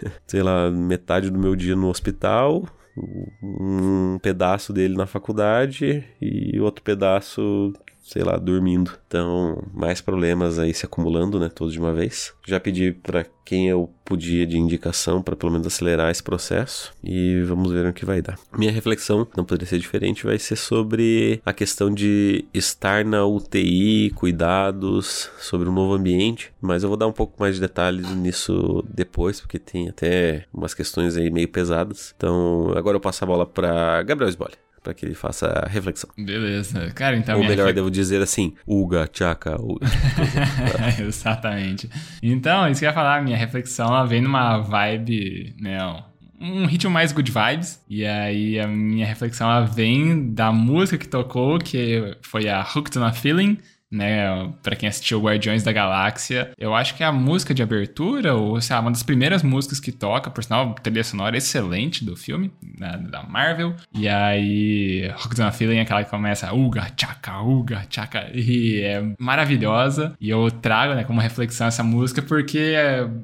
sei 0.28 0.42
lá, 0.44 0.70
metade 0.70 1.30
do 1.30 1.40
meu 1.40 1.56
dia 1.56 1.76
no 1.76 1.90
hospital, 1.90 2.66
um 3.42 4.20
pedaço 4.22 4.74
dele 4.74 4.96
na 4.96 5.06
faculdade 5.06 6.04
e 6.22 6.60
outro 6.60 6.84
pedaço 6.84 7.74
sei 8.02 8.24
lá, 8.24 8.38
dormindo. 8.38 8.92
Então, 9.08 9.64
mais 9.74 10.02
problemas 10.02 10.60
aí 10.60 10.74
se 10.74 10.86
acumulando, 10.86 11.40
né, 11.40 11.50
todos 11.50 11.74
de 11.74 11.80
uma 11.80 11.94
vez. 11.94 12.34
Já 12.46 12.60
pedi 12.60 12.92
para 12.92 13.26
quem 13.46 13.70
eu 13.70 13.90
podia 14.06 14.46
de 14.46 14.58
indicação 14.58 15.22
para 15.22 15.36
pelo 15.36 15.52
menos 15.52 15.68
acelerar 15.68 16.10
esse 16.10 16.24
processo 16.24 16.94
e 17.04 17.42
vamos 17.42 17.72
ver 17.72 17.86
o 17.86 17.94
que 17.94 18.06
vai 18.06 18.22
dar. 18.22 18.38
Minha 18.58 18.72
reflexão, 18.72 19.28
não 19.36 19.44
poderia 19.44 19.68
ser 19.68 19.80
diferente, 19.80 20.26
vai 20.26 20.40
ser 20.40 20.56
sobre 20.56 21.42
a 21.46 21.54
questão 21.54 21.94
de 21.94 22.46
estar 22.54 23.04
na 23.06 23.26
UTI, 23.26 24.12
cuidados, 24.16 25.30
sobre 25.40 25.70
um 25.70 25.74
novo 25.74 25.94
ambiente, 25.94 26.54
mas 26.62 26.84
eu 26.84 26.90
vou 26.90 26.98
dar 26.98 27.08
um 27.08 27.14
pouco 27.14 27.34
mais 27.40 27.56
de 27.56 27.62
detalhes 27.62 28.10
nisso 28.16 28.84
depois, 28.88 29.40
porque 29.42 29.60
tem 29.60 29.90
até 29.90 30.46
umas 30.54 30.74
questões 30.74 31.18
aí 31.18 31.30
meio 31.30 31.48
pesadas. 31.48 32.14
Então, 32.16 32.74
agora 32.76 32.96
eu 32.98 33.02
passo 33.02 33.24
a 33.24 33.28
bola 33.28 33.46
para 33.46 34.02
Gabriel 34.04 34.30
Sbolle 34.30 34.56
para 34.84 34.94
que 34.94 35.06
ele 35.06 35.14
faça 35.14 35.48
a 35.48 35.68
reflexão. 35.68 36.10
Beleza. 36.18 36.92
Cara, 36.92 37.16
então. 37.16 37.40
Ou 37.40 37.46
melhor, 37.46 37.72
devo 37.74 37.92
dizer 37.92 38.22
assim, 38.22 38.54
Uga, 38.68 39.10
Chaka, 39.12 39.56
Uga. 39.62 39.88
Exatamente. 41.00 41.90
Então, 42.22 42.68
isso 42.70 42.80
que 42.80 42.86
eu 42.86 42.90
ia 42.90 42.94
falar, 42.94 43.22
minha 43.24 43.38
reflexão, 43.38 43.88
ela 43.88 44.06
vem 44.06 44.22
numa 44.22 44.58
vibe, 44.60 45.56
né? 45.60 45.78
Um 46.40 46.66
ritmo 46.66 46.90
mais 46.90 47.12
good 47.12 47.32
vibes. 47.32 47.80
E 47.88 48.06
aí 48.06 48.60
a 48.60 48.68
minha 48.68 49.06
reflexão 49.06 49.50
ela 49.50 49.66
vem 49.66 50.34
da 50.34 50.52
música 50.52 50.98
que 50.98 51.08
tocou, 51.08 51.60
que 51.60 52.18
foi 52.24 52.50
a 52.50 52.62
Hooked 52.62 52.98
on 52.98 53.04
a 53.04 53.14
Feeling, 53.14 53.60
né? 53.92 54.52
Pra 54.64 54.76
quem 54.76 54.88
assistiu 54.88 55.22
Guardiões 55.22 55.64
da 55.64 55.72
Galáxia, 55.72 56.52
eu 56.58 56.74
acho 56.74 56.96
que 56.96 57.04
é 57.04 57.06
a 57.06 57.12
música 57.12 57.54
de 57.54 57.62
abertura, 57.62 58.34
ou 58.34 58.60
sei 58.62 58.76
lá, 58.76 58.82
uma 58.82 58.92
das 58.92 59.04
primeiras 59.04 59.44
músicas 59.44 59.80
que 59.80 59.92
toca, 59.92 60.30
por 60.30 60.44
sinal, 60.44 60.74
trilha 60.76 61.04
sonora 61.04 61.38
excelente 61.38 62.06
do 62.06 62.16
filme, 62.16 62.52
né, 62.80 62.98
da 63.10 63.24
Marvel. 63.24 63.76
E 63.94 64.08
aí, 64.08 65.12
Hooked 65.24 65.42
on 65.42 65.46
a 65.48 65.52
Feeling 65.52 65.78
é 65.78 65.82
aquela 65.82 66.04
que 66.04 66.10
começa 66.10 66.54
Uga, 66.54 66.88
Chaka, 66.98 67.42
Uga, 67.42 67.86
Chaka, 67.90 68.30
e 68.34 68.82
é 68.82 69.04
maravilhosa. 69.20 70.16
E 70.20 70.30
eu 70.30 70.50
trago, 70.50 70.94
né, 70.94 71.04
como 71.04 71.20
reflexão 71.20 71.68
essa 71.68 71.84
música 71.84 72.22
porque 72.22 72.74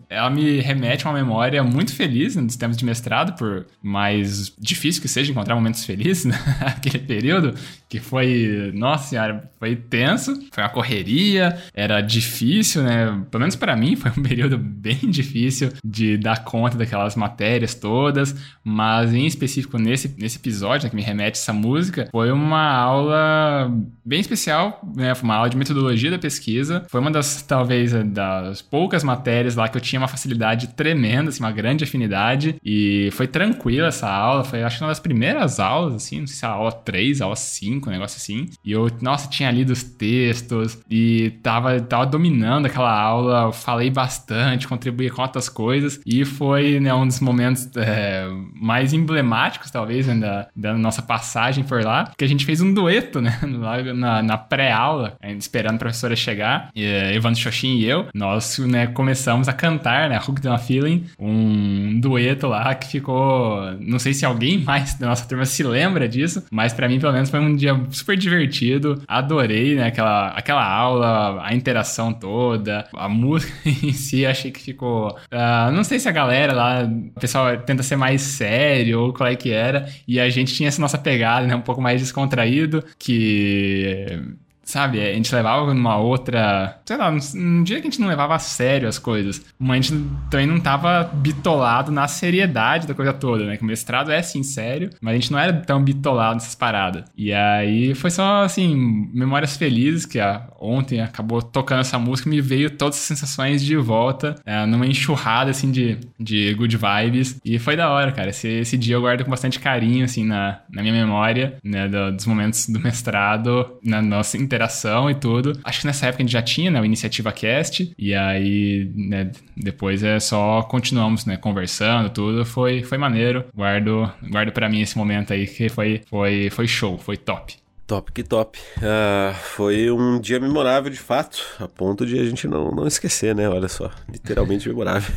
ela 0.10 0.30
me 0.30 0.60
remete 0.60 1.06
a 1.06 1.10
uma 1.10 1.18
memória 1.18 1.64
muito 1.64 1.94
feliz 1.96 2.36
né, 2.36 2.42
dos 2.42 2.56
tempos 2.56 2.76
de 2.76 2.84
mestrado, 2.84 3.38
por 3.38 3.66
mais 3.82 4.54
difícil 4.60 5.02
que 5.02 5.08
seja 5.08 5.32
encontrar 5.32 5.56
momentos 5.56 5.86
felizes 5.86 6.26
naquele 6.60 7.00
período, 7.00 7.54
que 7.90 8.00
foi, 8.00 8.72
nossa 8.74 9.10
senhora, 9.10 9.50
foi 9.60 9.76
tenso 9.76 10.38
foi 10.52 10.64
uma 10.64 10.70
correria, 10.70 11.58
era 11.74 12.02
difícil, 12.02 12.84
né? 12.84 13.06
Pelo 13.30 13.42
menos 13.42 13.56
para 13.56 13.76
mim 13.76 13.96
foi 13.98 14.12
um 14.12 14.24
período 14.24 14.58
bem 14.58 15.00
difícil 15.10 15.72
de 15.84 16.18
dar 16.18 16.44
conta 16.44 16.78
daquelas 16.78 17.16
matérias 17.16 17.74
todas, 17.74 18.36
mas 18.64 19.14
em 19.14 19.26
específico 19.26 19.78
nesse, 19.78 20.14
nesse 20.18 20.38
episódio 20.38 20.86
né, 20.86 20.90
que 20.90 20.96
me 20.96 21.02
remete 21.02 21.40
essa 21.40 21.54
música, 21.54 22.08
foi 22.12 22.32
uma 22.32 22.72
aula 22.72 23.72
bem 24.04 24.20
especial, 24.20 24.82
né? 24.96 25.14
Foi 25.16 25.24
uma 25.24 25.36
aula 25.36 25.50
de 25.50 25.58
metodologia 25.58 26.10
da 26.10 26.18
pesquisa. 26.18 26.86
Foi 26.90 27.00
uma 27.00 27.12
das, 27.12 27.42
talvez, 27.42 27.94
das 28.12 28.62
poucas 28.62 29.04
matérias 29.04 29.56
lá 29.56 29.68
que 29.68 29.78
eu 29.78 29.82
tinha 29.82 30.00
uma 30.00 30.08
facilidade 30.08 30.70
tremenda, 30.70 31.30
assim, 31.30 31.42
uma 31.44 31.52
grande 31.52 31.84
afinidade. 31.84 32.56
E 32.64 33.10
foi 33.12 33.28
tranquila 33.28 33.88
essa 33.88 34.10
aula. 34.10 34.44
Foi, 34.44 34.64
acho 34.64 34.78
que 34.78 34.84
uma 34.84 34.90
das 34.90 35.00
primeiras 35.00 35.60
aulas, 35.60 35.96
assim, 35.96 36.22
não 36.22 36.28
sei 36.28 36.36
se 36.38 36.46
é 36.46 36.48
a 36.48 36.52
aula 36.52 36.72
3, 36.72 37.22
aula 37.22 37.36
5, 37.36 37.77
um 37.86 37.92
negócio 37.92 38.18
assim. 38.18 38.50
E 38.64 38.72
eu, 38.72 38.90
nossa, 39.02 39.30
tinha 39.30 39.52
lido 39.52 39.72
os 39.72 39.84
textos 39.84 40.80
e 40.90 41.32
tava, 41.44 41.80
tava 41.82 42.06
dominando 42.06 42.66
aquela 42.66 43.00
aula, 43.00 43.52
falei 43.52 43.90
bastante, 43.90 44.68
contribuí 44.68 45.10
com 45.10 45.22
outras 45.22 45.50
coisas. 45.50 46.00
E 46.06 46.26
foi 46.26 46.80
né, 46.80 46.94
um 46.94 47.08
dos 47.08 47.20
momentos 47.20 47.70
é, 47.76 48.28
mais 48.54 48.94
emblemáticos, 48.94 49.72
talvez, 49.72 50.08
né, 50.08 50.16
da, 50.16 50.48
da, 50.56 50.74
nossa 50.78 51.02
passagem 51.02 51.64
por 51.64 51.84
lá, 51.84 52.12
que 52.18 52.24
a 52.24 52.28
gente 52.28 52.46
fez 52.46 52.62
um 52.62 52.74
dueto, 52.74 53.22
né, 53.22 53.40
na, 53.96 54.22
na 54.22 54.38
pré-aula, 54.38 55.18
esperando 55.38 55.76
a 55.76 55.80
professora 55.80 56.16
chegar, 56.16 56.70
e, 56.76 56.84
uh, 56.84 57.16
Evandro 57.16 57.40
Xoxin 57.40 57.78
e 57.78 57.86
eu, 57.86 58.08
nós 58.14 58.60
né, 58.60 58.88
começamos 58.88 59.48
a 59.48 59.54
cantar, 59.54 60.10
né, 60.10 60.18
Hooked 60.18 60.48
on 60.48 60.54
a 60.54 60.58
Feeling, 60.58 61.06
um 61.20 62.00
dueto 62.00 62.48
lá 62.48 62.74
que 62.76 62.88
ficou, 62.88 63.62
não 63.80 64.00
sei 64.00 64.14
se 64.14 64.26
alguém 64.26 64.60
mais 64.64 64.96
da 64.96 65.08
nossa 65.08 65.28
turma 65.28 65.46
se 65.46 65.64
lembra 65.64 66.08
disso, 66.08 66.44
mas 66.52 66.74
para 66.74 66.88
mim, 66.88 67.00
pelo 67.00 67.14
menos, 67.14 67.30
foi 67.30 67.40
um 67.40 67.56
dia 67.74 67.88
super 67.92 68.18
divertido, 68.18 69.02
adorei, 69.08 69.76
né, 69.76 69.88
aquela 69.88 70.30
aquela 70.30 70.66
aula, 70.66 71.44
a 71.44 71.54
interação 71.54 72.14
toda, 72.14 72.88
a 72.94 73.08
música 73.10 73.54
em 73.66 73.94
si, 73.94 74.26
achei 74.26 74.52
que 74.52 74.60
ficou. 74.60 75.10
Uh, 75.32 75.72
não 75.72 75.84
sei 75.84 76.00
se 76.00 76.08
a 76.08 76.12
galera 76.12 76.54
lá, 76.54 76.84
o 76.84 77.20
pessoal 77.20 77.58
tenta 77.58 77.84
ser 77.84 77.96
mais 77.96 78.22
sério 78.22 79.02
ou 79.02 79.14
qual 79.14 79.30
é 79.30 79.36
que 79.36 79.52
era, 79.52 79.88
e 80.08 80.20
a 80.20 80.30
gente 80.30 80.54
tinha 80.54 80.70
essa 80.70 80.82
nossa 80.82 80.98
pegada, 80.98 81.46
né? 81.48 81.56
Um 81.56 81.62
pouco 81.62 81.82
mais 81.82 82.02
descontraído, 82.02 82.84
que 82.98 84.20
Sabe, 84.68 85.00
a 85.00 85.14
gente 85.14 85.34
levava 85.34 85.74
numa 85.74 85.96
outra. 85.96 86.78
Sei 86.86 86.98
lá, 86.98 87.10
um 87.10 87.64
dia 87.64 87.80
que 87.80 87.88
a 87.88 87.90
gente 87.90 88.02
não 88.02 88.10
levava 88.10 88.36
a 88.36 88.40
sério 88.40 88.90
as 88.90 89.00
coisas. 89.00 89.42
Mas 89.58 89.72
a 89.72 89.82
gente 89.82 90.08
também 90.30 90.46
não 90.46 90.60
tava 90.60 91.06
bitolado 91.06 91.90
na 91.90 92.06
seriedade 92.06 92.86
da 92.86 92.94
coisa 92.94 93.14
toda, 93.14 93.46
né? 93.46 93.56
Que 93.56 93.64
o 93.64 93.66
mestrado 93.66 94.12
é 94.12 94.22
sim 94.22 94.44
sério, 94.44 94.90
mas 95.00 95.14
a 95.14 95.16
gente 95.16 95.32
não 95.32 95.40
era 95.40 95.54
tão 95.54 95.82
bitolado 95.82 96.34
nessas 96.34 96.54
paradas. 96.54 97.06
E 97.18 97.32
aí 97.32 97.96
foi 97.96 98.12
só, 98.12 98.44
assim, 98.44 98.76
memórias 99.14 99.56
felizes 99.56 100.06
que 100.06 100.20
a, 100.20 100.50
ontem 100.60 101.00
acabou 101.00 101.42
tocando 101.42 101.80
essa 101.80 101.98
música 101.98 102.30
me 102.30 102.42
veio 102.42 102.70
todas 102.70 102.98
as 102.98 103.04
sensações 103.04 103.64
de 103.64 103.78
volta, 103.78 104.36
é, 104.46 104.66
numa 104.66 104.86
enxurrada, 104.86 105.50
assim, 105.50 105.72
de, 105.72 105.98
de 106.20 106.54
good 106.56 106.76
vibes. 106.78 107.40
E 107.46 107.58
foi 107.58 107.78
da 107.78 107.90
hora, 107.90 108.12
cara. 108.12 108.32
Esse, 108.32 108.50
esse 108.50 108.78
dia 108.78 108.96
eu 108.96 109.02
guardo 109.02 109.24
com 109.24 109.32
bastante 109.32 109.62
carinho, 109.62 110.04
assim, 110.04 110.26
na, 110.26 110.60
na 110.70 110.82
minha 110.82 110.94
memória, 110.94 111.58
né? 111.64 111.88
Do, 111.88 112.12
dos 112.12 112.26
momentos 112.26 112.68
do 112.68 112.82
mestrado, 112.82 113.78
na 113.82 114.02
nossa 114.02 114.38
interação 114.58 115.10
e 115.10 115.16
tudo. 115.16 115.60
Acho 115.64 115.82
que 115.82 115.88
nessa 115.88 116.08
época 116.08 116.24
a 116.24 116.26
gente 116.26 116.34
já 116.34 116.42
tinha, 116.42 116.72
né, 116.72 116.82
o 116.82 116.86
Iniciativa 116.86 117.32
Cast, 117.32 117.94
e 117.98 118.14
aí, 118.14 118.92
né, 118.96 119.32
depois 119.56 120.04
é 120.04 120.20
só 120.20 120.64
continuamos, 120.64 121.26
né, 121.26 121.38
conversando, 121.38 122.10
tudo. 122.10 122.44
Foi, 122.44 122.84
foi 122.84 122.98
maneiro. 122.98 123.46
Guardo, 123.56 124.12
guardo 124.30 124.52
para 124.52 124.68
mim 124.68 124.82
esse 124.82 124.98
momento 124.98 125.34
aí 125.34 125.46
que 125.46 125.70
foi, 125.70 126.02
foi, 126.10 126.50
foi 126.50 126.68
show, 126.68 126.98
foi 126.98 127.16
top. 127.18 127.56
Top, 127.88 128.12
que 128.12 128.22
top. 128.22 128.60
Uh, 128.80 129.34
foi 129.56 129.90
um 129.90 130.20
dia 130.20 130.42
memorável 130.42 130.92
de 130.92 131.00
fato, 131.00 131.42
a 131.58 131.70
ponto 131.70 132.06
de 132.06 132.20
a 132.20 132.26
gente 132.26 132.46
não, 132.46 132.70
não 132.70 132.86
esquecer, 132.86 133.34
né? 133.34 133.48
Olha 133.48 133.70
só, 133.70 133.90
literalmente 134.12 134.68
memorável. 134.70 135.16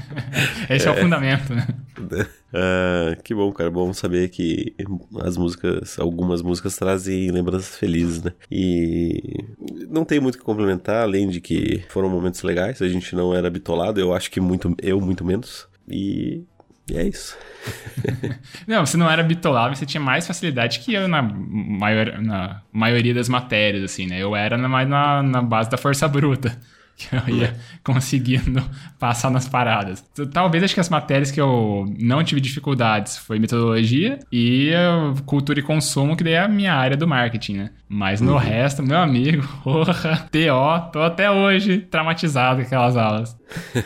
Esse 0.70 0.88
é, 0.88 0.90
é, 0.90 0.94
o 0.94 0.96
fundamento, 0.96 1.54
né? 1.54 1.66
Uh, 2.00 3.20
que 3.22 3.34
bom, 3.34 3.52
cara. 3.52 3.70
Bom 3.70 3.92
saber 3.92 4.30
que 4.30 4.74
as 5.20 5.36
músicas, 5.36 5.98
algumas 6.00 6.40
músicas 6.40 6.74
trazem 6.78 7.30
lembranças 7.30 7.76
felizes, 7.76 8.22
né? 8.22 8.32
E 8.50 9.44
não 9.90 10.02
tem 10.02 10.18
muito 10.18 10.36
o 10.36 10.38
que 10.38 10.44
complementar, 10.44 11.02
além 11.02 11.28
de 11.28 11.38
que 11.38 11.84
foram 11.90 12.08
momentos 12.08 12.42
legais. 12.42 12.80
A 12.80 12.88
gente 12.88 13.14
não 13.14 13.34
era 13.34 13.50
bitolado, 13.50 14.00
eu 14.00 14.14
acho 14.14 14.30
que 14.30 14.40
muito, 14.40 14.74
eu 14.82 14.98
muito 15.02 15.22
menos. 15.22 15.68
E 15.86 16.46
e 16.90 16.96
é 16.96 17.06
isso. 17.06 17.36
não, 18.66 18.86
você 18.86 18.96
não 18.96 19.10
era 19.10 19.22
bitolado, 19.22 19.74
você 19.74 19.86
tinha 19.86 20.00
mais 20.00 20.26
facilidade 20.26 20.80
que 20.80 20.94
eu 20.94 21.08
na, 21.08 21.22
maior, 21.22 22.20
na 22.20 22.62
maioria 22.72 23.12
das 23.12 23.28
matérias, 23.28 23.82
assim, 23.84 24.06
né? 24.06 24.22
Eu 24.22 24.36
era 24.36 24.56
mais 24.56 24.88
na, 24.88 25.22
na 25.22 25.42
base 25.42 25.68
da 25.68 25.76
força 25.76 26.06
bruta 26.06 26.56
que 26.96 27.14
eu 27.14 27.36
ia 27.36 27.54
conseguindo 27.84 28.64
passar 28.98 29.30
nas 29.30 29.46
paradas. 29.46 30.02
Talvez 30.32 30.64
acho 30.64 30.74
que 30.74 30.80
as 30.80 30.88
matérias 30.88 31.30
que 31.30 31.40
eu 31.40 31.84
não 31.98 32.24
tive 32.24 32.40
dificuldades 32.40 33.18
foi 33.18 33.38
metodologia 33.38 34.18
e 34.32 34.72
cultura 35.26 35.60
e 35.60 35.62
consumo, 35.62 36.16
que 36.16 36.24
daí 36.24 36.32
é 36.32 36.40
a 36.40 36.48
minha 36.48 36.72
área 36.72 36.96
do 36.96 37.06
marketing, 37.06 37.54
né? 37.54 37.70
Mas 37.88 38.20
no 38.20 38.32
uhum. 38.32 38.38
resto, 38.38 38.82
meu 38.82 38.98
amigo, 38.98 39.46
porra, 39.62 40.26
TO, 40.30 40.90
tô 40.92 41.02
até 41.02 41.30
hoje 41.30 41.78
traumatizado 41.78 42.60
com 42.60 42.66
aquelas 42.66 42.96
aulas. 42.96 43.36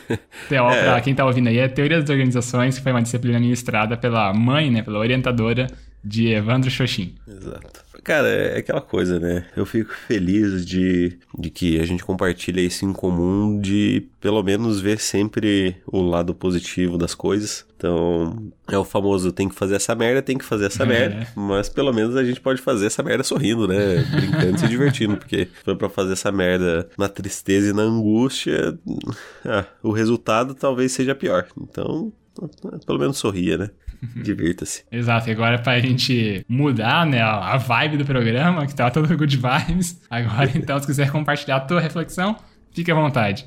TO, 0.49 0.55
é. 0.55 0.85
pra 0.85 1.01
quem 1.01 1.15
tá 1.15 1.25
ouvindo 1.25 1.49
aí, 1.49 1.59
é 1.59 1.69
Teoria 1.69 2.01
das 2.01 2.09
Organizações, 2.09 2.79
que 2.79 2.83
foi 2.83 2.93
uma 2.93 3.03
disciplina 3.03 3.39
ministrada 3.41 3.97
pela 3.97 4.33
mãe, 4.33 4.71
né, 4.71 4.83
pela 4.83 4.99
orientadora 4.99 5.67
de 6.03 6.29
Evandro 6.29 6.71
Xoxin. 6.71 7.15
Exato. 7.27 7.80
Cara, 8.03 8.29
é 8.29 8.59
aquela 8.59 8.81
coisa, 8.81 9.19
né? 9.19 9.47
Eu 9.57 9.67
fico 9.67 9.93
feliz 10.07 10.65
de, 10.65 11.19
de 11.39 11.51
que 11.51 11.81
a 11.81 11.85
gente 11.85 12.05
compartilha 12.05 12.61
isso 12.61 12.85
em 12.85 12.93
comum, 12.93 13.61
de 13.61 14.09
pelo 14.21 14.43
menos 14.43 14.81
ver 14.81 14.99
sempre 14.99 15.77
o 15.87 16.01
lado 16.01 16.35
positivo 16.35 16.97
das 16.97 17.15
coisas. 17.15 17.67
Então, 17.77 18.53
é 18.69 18.77
o 18.77 18.85
famoso 18.85 19.33
tem 19.33 19.49
que 19.49 19.55
fazer 19.55 19.77
essa 19.77 19.95
merda, 19.95 20.21
tem 20.21 20.37
que 20.37 20.45
fazer 20.45 20.67
essa 20.67 20.83
é. 20.83 20.87
merda. 20.87 21.27
Mas 21.35 21.69
pelo 21.69 21.93
menos 21.93 22.15
a 22.15 22.23
gente 22.23 22.41
pode 22.41 22.61
fazer 22.61 22.87
essa 22.87 23.03
merda 23.03 23.25
sorrindo, 23.25 23.67
né? 23.67 24.05
Brincando 24.11 24.57
e 24.57 24.59
se 24.59 24.69
divertindo. 24.69 25.17
Porque 25.17 25.49
foi 25.65 25.75
pra 25.75 25.89
fazer 25.89 26.13
essa 26.13 26.31
merda 26.31 26.89
na 26.99 27.09
tristeza 27.09 27.71
e 27.71 27.73
na 27.73 27.83
angústia, 27.83 28.79
ah, 29.45 29.65
o 29.83 29.93
resultado 29.93 30.55
talvez 30.55 30.93
seja 30.93 31.15
pior. 31.15 31.47
Então, 31.59 32.13
pelo 32.87 32.99
menos 32.99 33.19
sorria, 33.19 33.57
né? 33.57 33.71
Divirta-se. 34.23 34.85
Exato, 34.91 35.29
e 35.29 35.33
agora 35.33 35.59
pra 35.59 35.79
gente 35.79 36.45
mudar, 36.49 37.05
né, 37.05 37.21
a 37.21 37.57
vibe 37.57 37.99
do 37.99 38.05
programa, 38.05 38.67
que 38.67 38.75
tá 38.75 38.91
todo 38.91 39.17
good 39.17 39.37
vibes, 39.37 40.01
agora 40.09 40.51
então, 40.55 40.79
se 40.81 40.87
quiser 40.87 41.11
compartilhar 41.11 41.57
a 41.57 41.61
tua 41.61 41.81
reflexão, 41.81 42.37
Fique 42.73 42.91
à 42.91 42.95
vontade. 42.95 43.47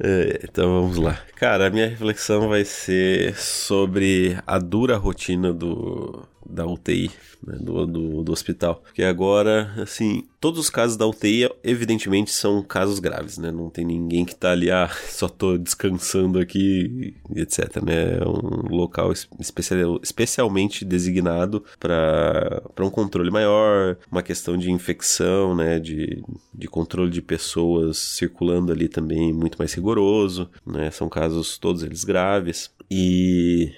É, 0.00 0.40
então 0.44 0.80
vamos 0.80 0.96
lá. 0.96 1.18
Cara, 1.36 1.66
a 1.66 1.70
minha 1.70 1.88
reflexão 1.88 2.48
vai 2.48 2.64
ser 2.64 3.36
sobre 3.36 4.38
a 4.46 4.58
dura 4.58 4.96
rotina 4.96 5.52
do, 5.52 6.26
da 6.48 6.66
UTI, 6.66 7.10
né, 7.42 7.56
do, 7.60 7.86
do, 7.86 8.22
do, 8.22 8.32
hospital. 8.32 8.82
Porque 8.84 9.02
agora, 9.02 9.72
assim, 9.78 10.24
todos 10.40 10.58
os 10.58 10.70
casos 10.70 10.96
da 10.96 11.06
UTI, 11.06 11.48
evidentemente, 11.62 12.30
são 12.30 12.62
casos 12.62 12.98
graves, 12.98 13.38
né? 13.38 13.50
Não 13.50 13.70
tem 13.70 13.84
ninguém 13.84 14.24
que 14.24 14.34
tá 14.34 14.52
ali, 14.52 14.70
ah, 14.70 14.90
só 15.08 15.28
tô 15.28 15.56
descansando 15.56 16.38
aqui, 16.38 17.14
etc, 17.34 17.82
né? 17.82 18.18
É 18.18 18.28
um 18.28 18.74
local 18.74 19.12
especial, 19.38 20.00
especialmente 20.02 20.84
designado 20.84 21.64
para 21.78 22.62
um 22.80 22.90
controle 22.90 23.30
maior, 23.30 23.96
uma 24.10 24.22
questão 24.22 24.56
de 24.56 24.70
infecção, 24.70 25.54
né? 25.54 25.78
De, 25.78 26.22
de 26.54 26.68
controle 26.68 27.10
de 27.10 27.22
pessoas 27.22 27.98
circulando 27.98 28.72
ali 28.72 28.88
também 28.88 29.32
muito 29.32 29.58
mais 29.58 29.72
rigoroso, 29.72 30.48
né? 30.66 30.90
São 30.90 31.08
casos 31.08 31.58
todos 31.58 31.82
eles 31.82 32.04
graves. 32.04 32.70
E 32.94 33.71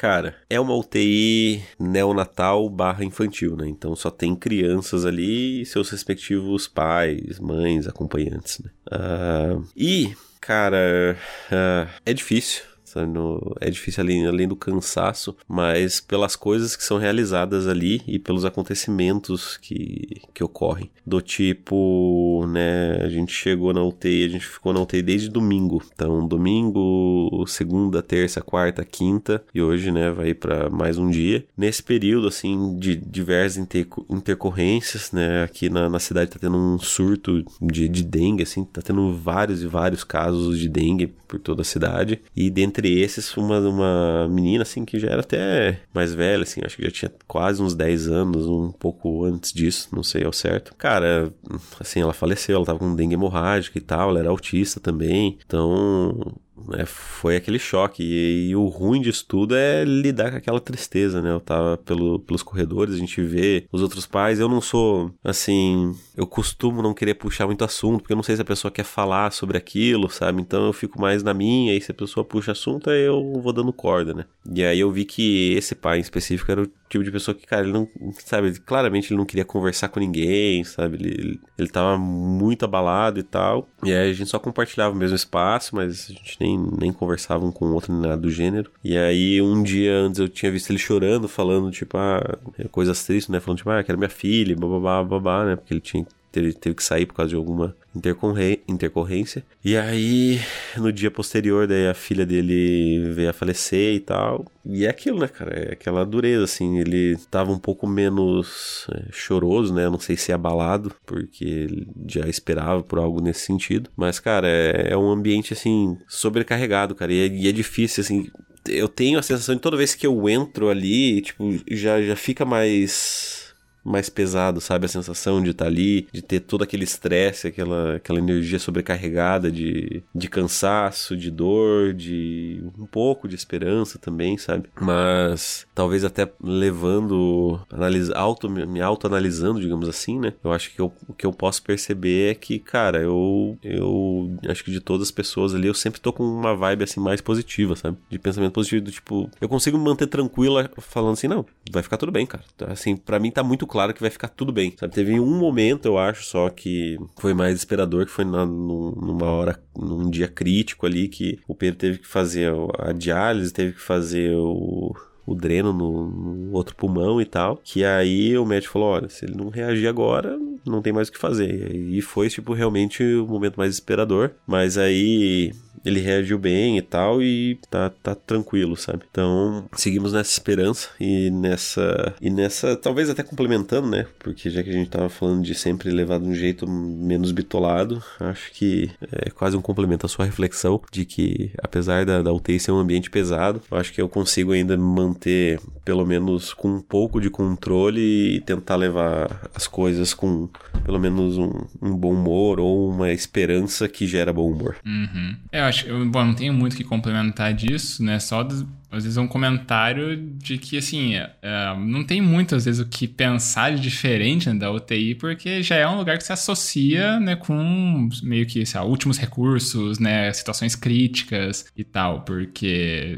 Cara, 0.00 0.34
é 0.48 0.58
uma 0.58 0.74
UTI 0.74 1.62
neonatal 1.78 2.70
barra 2.70 3.04
infantil, 3.04 3.54
né? 3.54 3.68
Então 3.68 3.94
só 3.94 4.10
tem 4.10 4.34
crianças 4.34 5.04
ali 5.04 5.60
e 5.60 5.66
seus 5.66 5.90
respectivos 5.90 6.66
pais, 6.66 7.38
mães, 7.38 7.86
acompanhantes, 7.86 8.60
né? 8.60 8.70
Uh, 8.90 9.62
e, 9.76 10.16
cara, 10.40 11.18
uh, 11.52 11.90
é 12.06 12.14
difícil 12.14 12.62
no, 12.94 13.56
é 13.60 13.70
difícil 13.70 14.02
além, 14.02 14.26
além 14.26 14.48
do 14.48 14.56
cansaço, 14.56 15.36
mas 15.48 16.00
pelas 16.00 16.36
coisas 16.36 16.76
que 16.76 16.84
são 16.84 16.98
realizadas 16.98 17.66
ali 17.66 18.02
e 18.06 18.18
pelos 18.18 18.44
acontecimentos 18.44 19.56
que, 19.56 20.20
que 20.34 20.42
ocorrem. 20.42 20.90
Do 21.06 21.20
tipo, 21.20 22.46
né, 22.48 22.96
a 23.02 23.08
gente 23.08 23.32
chegou 23.32 23.72
na 23.72 23.82
UTI, 23.82 24.24
a 24.24 24.28
gente 24.28 24.46
ficou 24.46 24.72
na 24.72 24.80
UTI 24.80 25.02
desde 25.02 25.28
domingo. 25.28 25.82
Então, 25.92 26.26
domingo, 26.26 27.44
segunda, 27.46 28.02
terça, 28.02 28.40
quarta, 28.40 28.84
quinta 28.84 29.42
e 29.54 29.60
hoje, 29.62 29.90
né, 29.90 30.10
vai 30.10 30.34
para 30.34 30.68
mais 30.70 30.98
um 30.98 31.10
dia. 31.10 31.44
Nesse 31.56 31.82
período, 31.82 32.28
assim, 32.28 32.78
de 32.78 32.96
diversas 32.96 33.66
intercorrências, 34.08 35.12
né, 35.12 35.44
aqui 35.44 35.68
na, 35.68 35.88
na 35.88 35.98
cidade 35.98 36.30
tá 36.30 36.38
tendo 36.38 36.56
um 36.56 36.78
surto 36.78 37.44
de, 37.60 37.88
de 37.88 38.02
dengue, 38.02 38.42
assim, 38.42 38.64
tá 38.64 38.82
tendo 38.82 39.14
vários 39.14 39.62
e 39.62 39.66
vários 39.66 40.04
casos 40.04 40.58
de 40.58 40.68
dengue 40.68 41.06
por 41.06 41.38
toda 41.38 41.62
a 41.62 41.64
cidade. 41.64 42.20
E 42.34 42.50
dentre 42.50 42.79
entre 42.80 43.00
esses, 43.00 43.36
uma, 43.36 43.60
uma 43.60 44.28
menina, 44.28 44.62
assim, 44.62 44.84
que 44.84 44.98
já 44.98 45.08
era 45.08 45.20
até 45.20 45.80
mais 45.92 46.14
velha, 46.14 46.42
assim, 46.42 46.60
acho 46.64 46.76
que 46.76 46.84
já 46.84 46.90
tinha 46.90 47.12
quase 47.28 47.62
uns 47.62 47.74
10 47.74 48.08
anos, 48.08 48.46
um 48.46 48.72
pouco 48.72 49.24
antes 49.24 49.52
disso, 49.52 49.88
não 49.92 50.02
sei 50.02 50.24
ao 50.24 50.32
certo. 50.32 50.74
Cara, 50.76 51.32
assim, 51.78 52.00
ela 52.00 52.12
faleceu, 52.12 52.56
ela 52.56 52.64
tava 52.64 52.78
com 52.78 52.94
dengue 52.94 53.14
hemorrágica 53.14 53.78
e 53.78 53.82
tal, 53.82 54.10
ela 54.10 54.18
era 54.18 54.30
autista 54.30 54.80
também, 54.80 55.38
então 55.46 56.34
né, 56.70 56.86
foi 56.86 57.36
aquele 57.36 57.58
choque. 57.58 58.02
E, 58.02 58.50
e, 58.50 58.56
o 58.56 58.66
ruim 58.66 59.00
disso 59.00 59.24
tudo 59.26 59.54
é 59.54 59.84
lidar 59.84 60.30
com 60.30 60.36
aquela 60.36 60.60
tristeza, 60.60 61.20
né? 61.20 61.30
Eu 61.30 61.40
tava 61.40 61.76
pelo, 61.78 62.20
pelos 62.20 62.42
corredores, 62.42 62.94
a 62.94 62.98
gente 62.98 63.20
vê 63.22 63.66
os 63.72 63.82
outros 63.82 64.06
pais. 64.06 64.38
Eu 64.38 64.48
não 64.48 64.60
sou, 64.60 65.12
assim, 65.24 65.94
eu 66.16 66.26
costumo 66.26 66.82
não 66.82 66.94
querer 66.94 67.14
puxar 67.14 67.46
muito 67.46 67.64
assunto, 67.64 68.00
porque 68.00 68.12
eu 68.12 68.16
não 68.16 68.22
sei 68.22 68.36
se 68.36 68.42
a 68.42 68.44
pessoa 68.44 68.70
quer 68.70 68.84
falar 68.84 69.32
sobre 69.32 69.58
aquilo, 69.58 70.08
sabe? 70.08 70.40
Então 70.40 70.66
eu 70.66 70.72
fico 70.72 71.00
mais 71.00 71.22
na 71.22 71.34
minha, 71.34 71.76
e 71.76 71.80
se 71.80 71.90
a 71.90 71.94
pessoa 71.94 72.24
puxa 72.24 72.52
assunto, 72.52 72.90
aí 72.90 73.02
eu 73.02 73.40
vou 73.42 73.52
dando 73.52 73.72
corda, 73.72 74.14
né? 74.14 74.24
E 74.54 74.64
aí 74.64 74.80
eu 74.80 74.90
vi 74.90 75.04
que 75.04 75.54
esse 75.54 75.74
pai 75.74 75.98
em 75.98 76.00
específico 76.00 76.50
era 76.50 76.62
o 76.62 76.70
tipo 76.90 77.04
de 77.04 77.10
pessoa 77.10 77.34
que, 77.34 77.46
cara, 77.46 77.62
ele 77.62 77.72
não, 77.72 77.88
sabe, 78.18 78.58
claramente 78.60 79.12
ele 79.12 79.18
não 79.18 79.24
queria 79.24 79.44
conversar 79.44 79.88
com 79.88 80.00
ninguém, 80.00 80.64
sabe? 80.64 80.96
Ele, 80.96 81.08
ele, 81.08 81.40
ele 81.56 81.68
tava 81.68 81.96
muito 81.96 82.64
abalado 82.64 83.20
e 83.20 83.22
tal. 83.22 83.68
E 83.84 83.92
aí 83.92 84.10
a 84.10 84.12
gente 84.12 84.28
só 84.28 84.38
compartilhava 84.38 84.94
o 84.94 84.98
mesmo 84.98 85.14
espaço, 85.14 85.76
mas 85.76 86.10
a 86.10 86.12
gente 86.12 86.36
nem, 86.40 86.58
nem 86.78 86.92
conversava 86.92 87.44
um 87.44 87.52
com 87.52 87.72
outro, 87.72 87.92
nem 87.92 88.02
nada 88.02 88.16
do 88.16 88.30
gênero. 88.30 88.70
E 88.82 88.96
aí 88.96 89.40
um 89.40 89.62
dia 89.62 89.94
antes 89.94 90.20
eu 90.20 90.28
tinha 90.28 90.50
visto 90.50 90.70
ele 90.70 90.78
chorando, 90.78 91.28
falando, 91.28 91.70
tipo, 91.70 91.96
ah, 91.96 92.38
coisas 92.70 93.04
tristes, 93.04 93.28
né? 93.28 93.40
Falando, 93.40 93.58
tipo, 93.58 93.70
ah, 93.70 93.82
que 93.82 93.90
era 93.90 93.98
minha 93.98 94.10
filha, 94.10 94.56
babá, 94.56 95.02
babá, 95.02 95.44
né? 95.44 95.56
Porque 95.56 95.74
ele 95.74 95.80
tinha 95.80 96.06
teve, 96.30 96.52
teve 96.52 96.74
que 96.74 96.82
sair 96.82 97.06
por 97.06 97.14
causa 97.14 97.30
de 97.30 97.36
alguma 97.36 97.74
intercorrência. 97.94 99.44
E 99.64 99.76
aí, 99.76 100.40
no 100.76 100.92
dia 100.92 101.10
posterior, 101.10 101.66
daí 101.66 101.88
a 101.88 101.94
filha 101.94 102.24
dele 102.24 103.12
veio 103.12 103.30
a 103.30 103.32
falecer 103.32 103.94
e 103.94 104.00
tal. 104.00 104.46
E 104.64 104.84
é 104.84 104.88
aquilo, 104.88 105.18
né, 105.18 105.28
cara? 105.28 105.54
É 105.54 105.72
aquela 105.72 106.04
dureza, 106.04 106.44
assim. 106.44 106.78
Ele 106.78 107.16
tava 107.30 107.50
um 107.50 107.58
pouco 107.58 107.86
menos 107.86 108.86
é, 108.92 109.04
choroso, 109.10 109.74
né? 109.74 109.88
Não 109.88 109.98
sei 109.98 110.16
se 110.16 110.32
é 110.32 110.34
abalado, 110.34 110.94
porque 111.04 111.44
ele 111.44 111.88
já 112.06 112.26
esperava 112.28 112.82
por 112.82 112.98
algo 112.98 113.20
nesse 113.20 113.40
sentido. 113.40 113.90
Mas, 113.96 114.20
cara, 114.20 114.48
é, 114.48 114.92
é 114.92 114.96
um 114.96 115.10
ambiente, 115.10 115.52
assim, 115.52 115.98
sobrecarregado, 116.06 116.94
cara. 116.94 117.12
E 117.12 117.20
é, 117.20 117.26
e 117.26 117.48
é 117.48 117.52
difícil, 117.52 118.02
assim 118.02 118.30
eu 118.68 118.88
tenho 118.88 119.18
a 119.18 119.22
sensação 119.22 119.54
de 119.54 119.60
toda 119.60 119.76
vez 119.76 119.94
que 119.94 120.06
eu 120.06 120.28
entro 120.28 120.68
ali, 120.68 121.22
tipo, 121.22 121.44
já, 121.70 122.00
já 122.02 122.14
fica 122.14 122.44
mais 122.44 123.39
mais 123.84 124.08
pesado, 124.08 124.60
sabe? 124.60 124.86
A 124.86 124.88
sensação 124.88 125.42
de 125.42 125.50
estar 125.50 125.64
tá 125.64 125.70
ali, 125.70 126.06
de 126.12 126.22
ter 126.22 126.40
todo 126.40 126.62
aquele 126.62 126.84
estresse, 126.84 127.48
aquela, 127.48 127.96
aquela 127.96 128.18
energia 128.18 128.58
sobrecarregada 128.58 129.50
de, 129.50 130.02
de 130.14 130.28
cansaço, 130.28 131.16
de 131.16 131.30
dor, 131.30 131.94
de 131.94 132.62
um 132.78 132.86
pouco 132.86 133.28
de 133.28 133.34
esperança 133.34 133.98
também, 133.98 134.36
sabe? 134.36 134.68
Mas 134.80 135.66
talvez 135.74 136.04
até 136.04 136.30
levando, 136.42 137.60
analisa, 137.70 138.16
auto, 138.16 138.48
me 138.48 138.80
autoanalisando, 138.80 139.60
digamos 139.60 139.88
assim, 139.88 140.18
né? 140.18 140.32
Eu 140.42 140.52
acho 140.52 140.72
que 140.72 140.80
eu, 140.80 140.92
o 141.08 141.12
que 141.12 141.26
eu 141.26 141.32
posso 141.32 141.62
perceber 141.62 142.30
é 142.30 142.34
que, 142.34 142.58
cara, 142.58 143.00
eu, 143.00 143.58
eu 143.62 144.38
acho 144.48 144.64
que 144.64 144.70
de 144.70 144.80
todas 144.80 145.08
as 145.08 145.10
pessoas 145.10 145.54
ali, 145.54 145.66
eu 145.66 145.74
sempre 145.74 146.00
tô 146.00 146.12
com 146.12 146.24
uma 146.24 146.54
vibe 146.54 146.84
assim 146.84 147.00
mais 147.00 147.20
positiva, 147.20 147.76
sabe? 147.76 147.96
De 148.08 148.18
pensamento 148.18 148.52
positivo, 148.52 148.84
do 148.84 148.90
tipo, 148.90 149.30
eu 149.40 149.48
consigo 149.48 149.78
me 149.78 149.84
manter 149.84 150.06
tranquila 150.06 150.70
falando 150.78 151.12
assim, 151.14 151.28
não, 151.28 151.44
vai 151.70 151.82
ficar 151.82 151.96
tudo 151.96 152.12
bem, 152.12 152.26
cara. 152.26 152.44
Assim, 152.68 152.96
para 152.96 153.18
mim 153.18 153.30
tá 153.30 153.42
muito 153.42 153.66
claro 153.70 153.94
que 153.94 154.00
vai 154.00 154.10
ficar 154.10 154.28
tudo 154.28 154.52
bem. 154.52 154.74
Sabe? 154.76 154.92
Teve 154.92 155.20
um 155.20 155.38
momento, 155.38 155.86
eu 155.86 155.96
acho, 155.96 156.24
só 156.24 156.50
que 156.50 156.98
foi 157.18 157.32
mais 157.32 157.56
esperador, 157.56 158.04
que 158.04 158.12
foi 158.12 158.24
na, 158.24 158.44
numa 158.44 159.26
hora, 159.26 159.62
num 159.76 160.10
dia 160.10 160.26
crítico 160.26 160.84
ali, 160.84 161.08
que 161.08 161.38
o 161.46 161.54
Pedro 161.54 161.78
teve 161.78 161.98
que 161.98 162.06
fazer 162.06 162.52
a 162.78 162.92
diálise, 162.92 163.52
teve 163.52 163.74
que 163.74 163.80
fazer 163.80 164.34
o, 164.34 164.92
o 165.24 165.34
dreno 165.34 165.72
no, 165.72 166.10
no, 166.10 166.52
outro 166.52 166.74
pulmão 166.74 167.20
e 167.20 167.24
tal. 167.24 167.60
Que 167.62 167.84
aí 167.84 168.36
o 168.36 168.44
médico 168.44 168.72
falou: 168.72 168.88
olha, 168.88 169.08
se 169.08 169.24
ele 169.24 169.36
não 169.36 169.48
reagir 169.48 169.86
agora, 169.86 170.36
não 170.66 170.82
tem 170.82 170.92
mais 170.92 171.08
o 171.08 171.12
que 171.12 171.18
fazer. 171.18 171.74
E 171.74 172.02
foi, 172.02 172.28
tipo, 172.28 172.52
realmente 172.52 173.02
o 173.02 173.26
momento 173.26 173.56
mais 173.56 173.74
esperador. 173.74 174.32
Mas 174.46 174.76
aí 174.76 175.52
ele 175.84 176.00
reagiu 176.00 176.38
bem 176.38 176.78
e 176.78 176.82
tal, 176.82 177.22
e 177.22 177.58
tá, 177.70 177.90
tá 177.90 178.14
tranquilo, 178.14 178.76
sabe? 178.76 179.04
Então, 179.10 179.68
seguimos 179.74 180.12
nessa 180.12 180.30
esperança 180.30 180.88
e 180.98 181.30
nessa. 181.30 182.14
E 182.20 182.30
nessa. 182.30 182.76
Talvez 182.76 183.08
até 183.08 183.22
complementando, 183.22 183.88
né? 183.88 184.06
Porque 184.18 184.50
já 184.50 184.62
que 184.62 184.70
a 184.70 184.72
gente 184.72 184.90
tava 184.90 185.08
falando 185.08 185.42
de 185.42 185.54
sempre 185.54 185.90
levar 185.90 186.18
de 186.18 186.26
um 186.26 186.34
jeito 186.34 186.66
menos 186.68 187.32
bitolado, 187.32 188.02
acho 188.18 188.52
que 188.52 188.90
é 189.12 189.30
quase 189.30 189.56
um 189.56 189.62
complemento 189.62 190.06
à 190.06 190.08
sua 190.08 190.24
reflexão 190.24 190.80
de 190.92 191.04
que, 191.04 191.50
apesar 191.62 192.04
da, 192.04 192.22
da 192.22 192.32
UTI 192.32 192.60
ser 192.60 192.72
um 192.72 192.78
ambiente 192.78 193.10
pesado, 193.10 193.62
eu 193.70 193.76
acho 193.76 193.92
que 193.92 194.00
eu 194.00 194.08
consigo 194.08 194.52
ainda 194.52 194.76
manter, 194.76 195.60
pelo 195.84 196.06
menos, 196.06 196.52
com 196.52 196.68
um 196.68 196.80
pouco 196.80 197.20
de 197.20 197.30
controle 197.30 198.36
e 198.36 198.40
tentar 198.40 198.76
levar 198.76 199.50
as 199.54 199.66
coisas 199.66 200.14
com 200.14 200.48
pelo 200.84 200.98
menos 200.98 201.38
um, 201.38 201.52
um 201.80 201.96
bom 201.96 202.12
humor 202.12 202.58
ou 202.58 202.90
uma 202.90 203.10
esperança 203.12 203.88
que 203.88 204.06
gera 204.06 204.32
bom 204.32 204.50
humor. 204.50 204.76
Uhum. 204.84 205.36
É, 205.52 205.69
acho, 205.70 205.86
eu, 205.86 206.04
bom, 206.08 206.24
não 206.24 206.34
tenho 206.34 206.52
muito 206.52 206.76
que 206.76 206.84
complementar 206.84 207.54
disso, 207.54 208.04
né? 208.04 208.18
Só 208.18 208.46
às 208.90 209.04
vezes 209.04 209.16
um 209.16 209.26
comentário 209.26 210.16
de 210.16 210.58
que 210.58 210.76
assim 210.76 211.14
é, 211.14 211.30
é, 211.40 211.76
não 211.78 212.04
tem 212.04 212.20
muito 212.20 212.56
às 212.56 212.64
vezes 212.64 212.80
o 212.80 212.88
que 212.88 213.06
pensar 213.06 213.72
de 213.72 213.80
diferente 213.80 214.48
né, 214.48 214.58
da 214.58 214.70
UTI 214.70 215.14
porque 215.14 215.62
já 215.62 215.76
é 215.76 215.86
um 215.86 215.96
lugar 215.96 216.18
que 216.18 216.24
se 216.24 216.32
associa 216.32 217.20
né 217.20 217.36
com 217.36 218.08
meio 218.22 218.46
que 218.46 218.66
sei 218.66 218.80
lá, 218.80 218.86
últimos 218.86 219.16
recursos 219.16 220.00
né 220.00 220.32
situações 220.32 220.74
críticas 220.74 221.66
e 221.76 221.84
tal 221.84 222.22
porque 222.22 223.16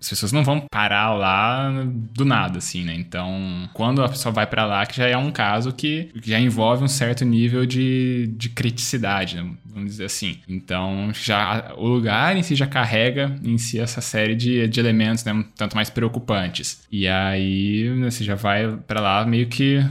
as 0.00 0.08
pessoas 0.08 0.32
não 0.32 0.44
vão 0.44 0.60
parar 0.70 1.12
lá 1.14 1.70
do 2.14 2.24
nada, 2.24 2.58
assim, 2.58 2.84
né? 2.84 2.94
Então, 2.94 3.68
quando 3.72 4.02
a 4.02 4.08
pessoa 4.08 4.32
vai 4.32 4.46
para 4.46 4.64
lá, 4.64 4.86
que 4.86 4.96
já 4.96 5.06
é 5.06 5.16
um 5.16 5.30
caso 5.30 5.72
que, 5.72 6.10
já 6.22 6.38
envolve 6.38 6.84
um 6.84 6.88
certo 6.88 7.24
nível 7.24 7.66
de, 7.66 8.32
de 8.36 8.48
criticidade, 8.48 9.36
né? 9.36 9.50
vamos 9.78 9.90
dizer 9.90 10.06
assim. 10.06 10.38
Então, 10.48 11.10
já 11.12 11.72
o 11.76 11.86
lugar 11.86 12.36
em 12.36 12.42
si 12.42 12.54
já 12.54 12.66
carrega 12.66 13.34
em 13.42 13.56
si 13.58 13.78
essa 13.78 14.00
série 14.00 14.34
de, 14.34 14.66
de 14.68 14.80
elementos, 14.80 15.24
né? 15.24 15.44
Tanto 15.56 15.76
mais 15.76 15.88
preocupantes. 15.88 16.82
E 16.90 17.06
aí, 17.06 17.88
né, 17.96 18.10
você 18.10 18.24
já 18.24 18.34
vai 18.34 18.76
para 18.86 19.00
lá 19.00 19.24
meio 19.24 19.46
que 19.46 19.84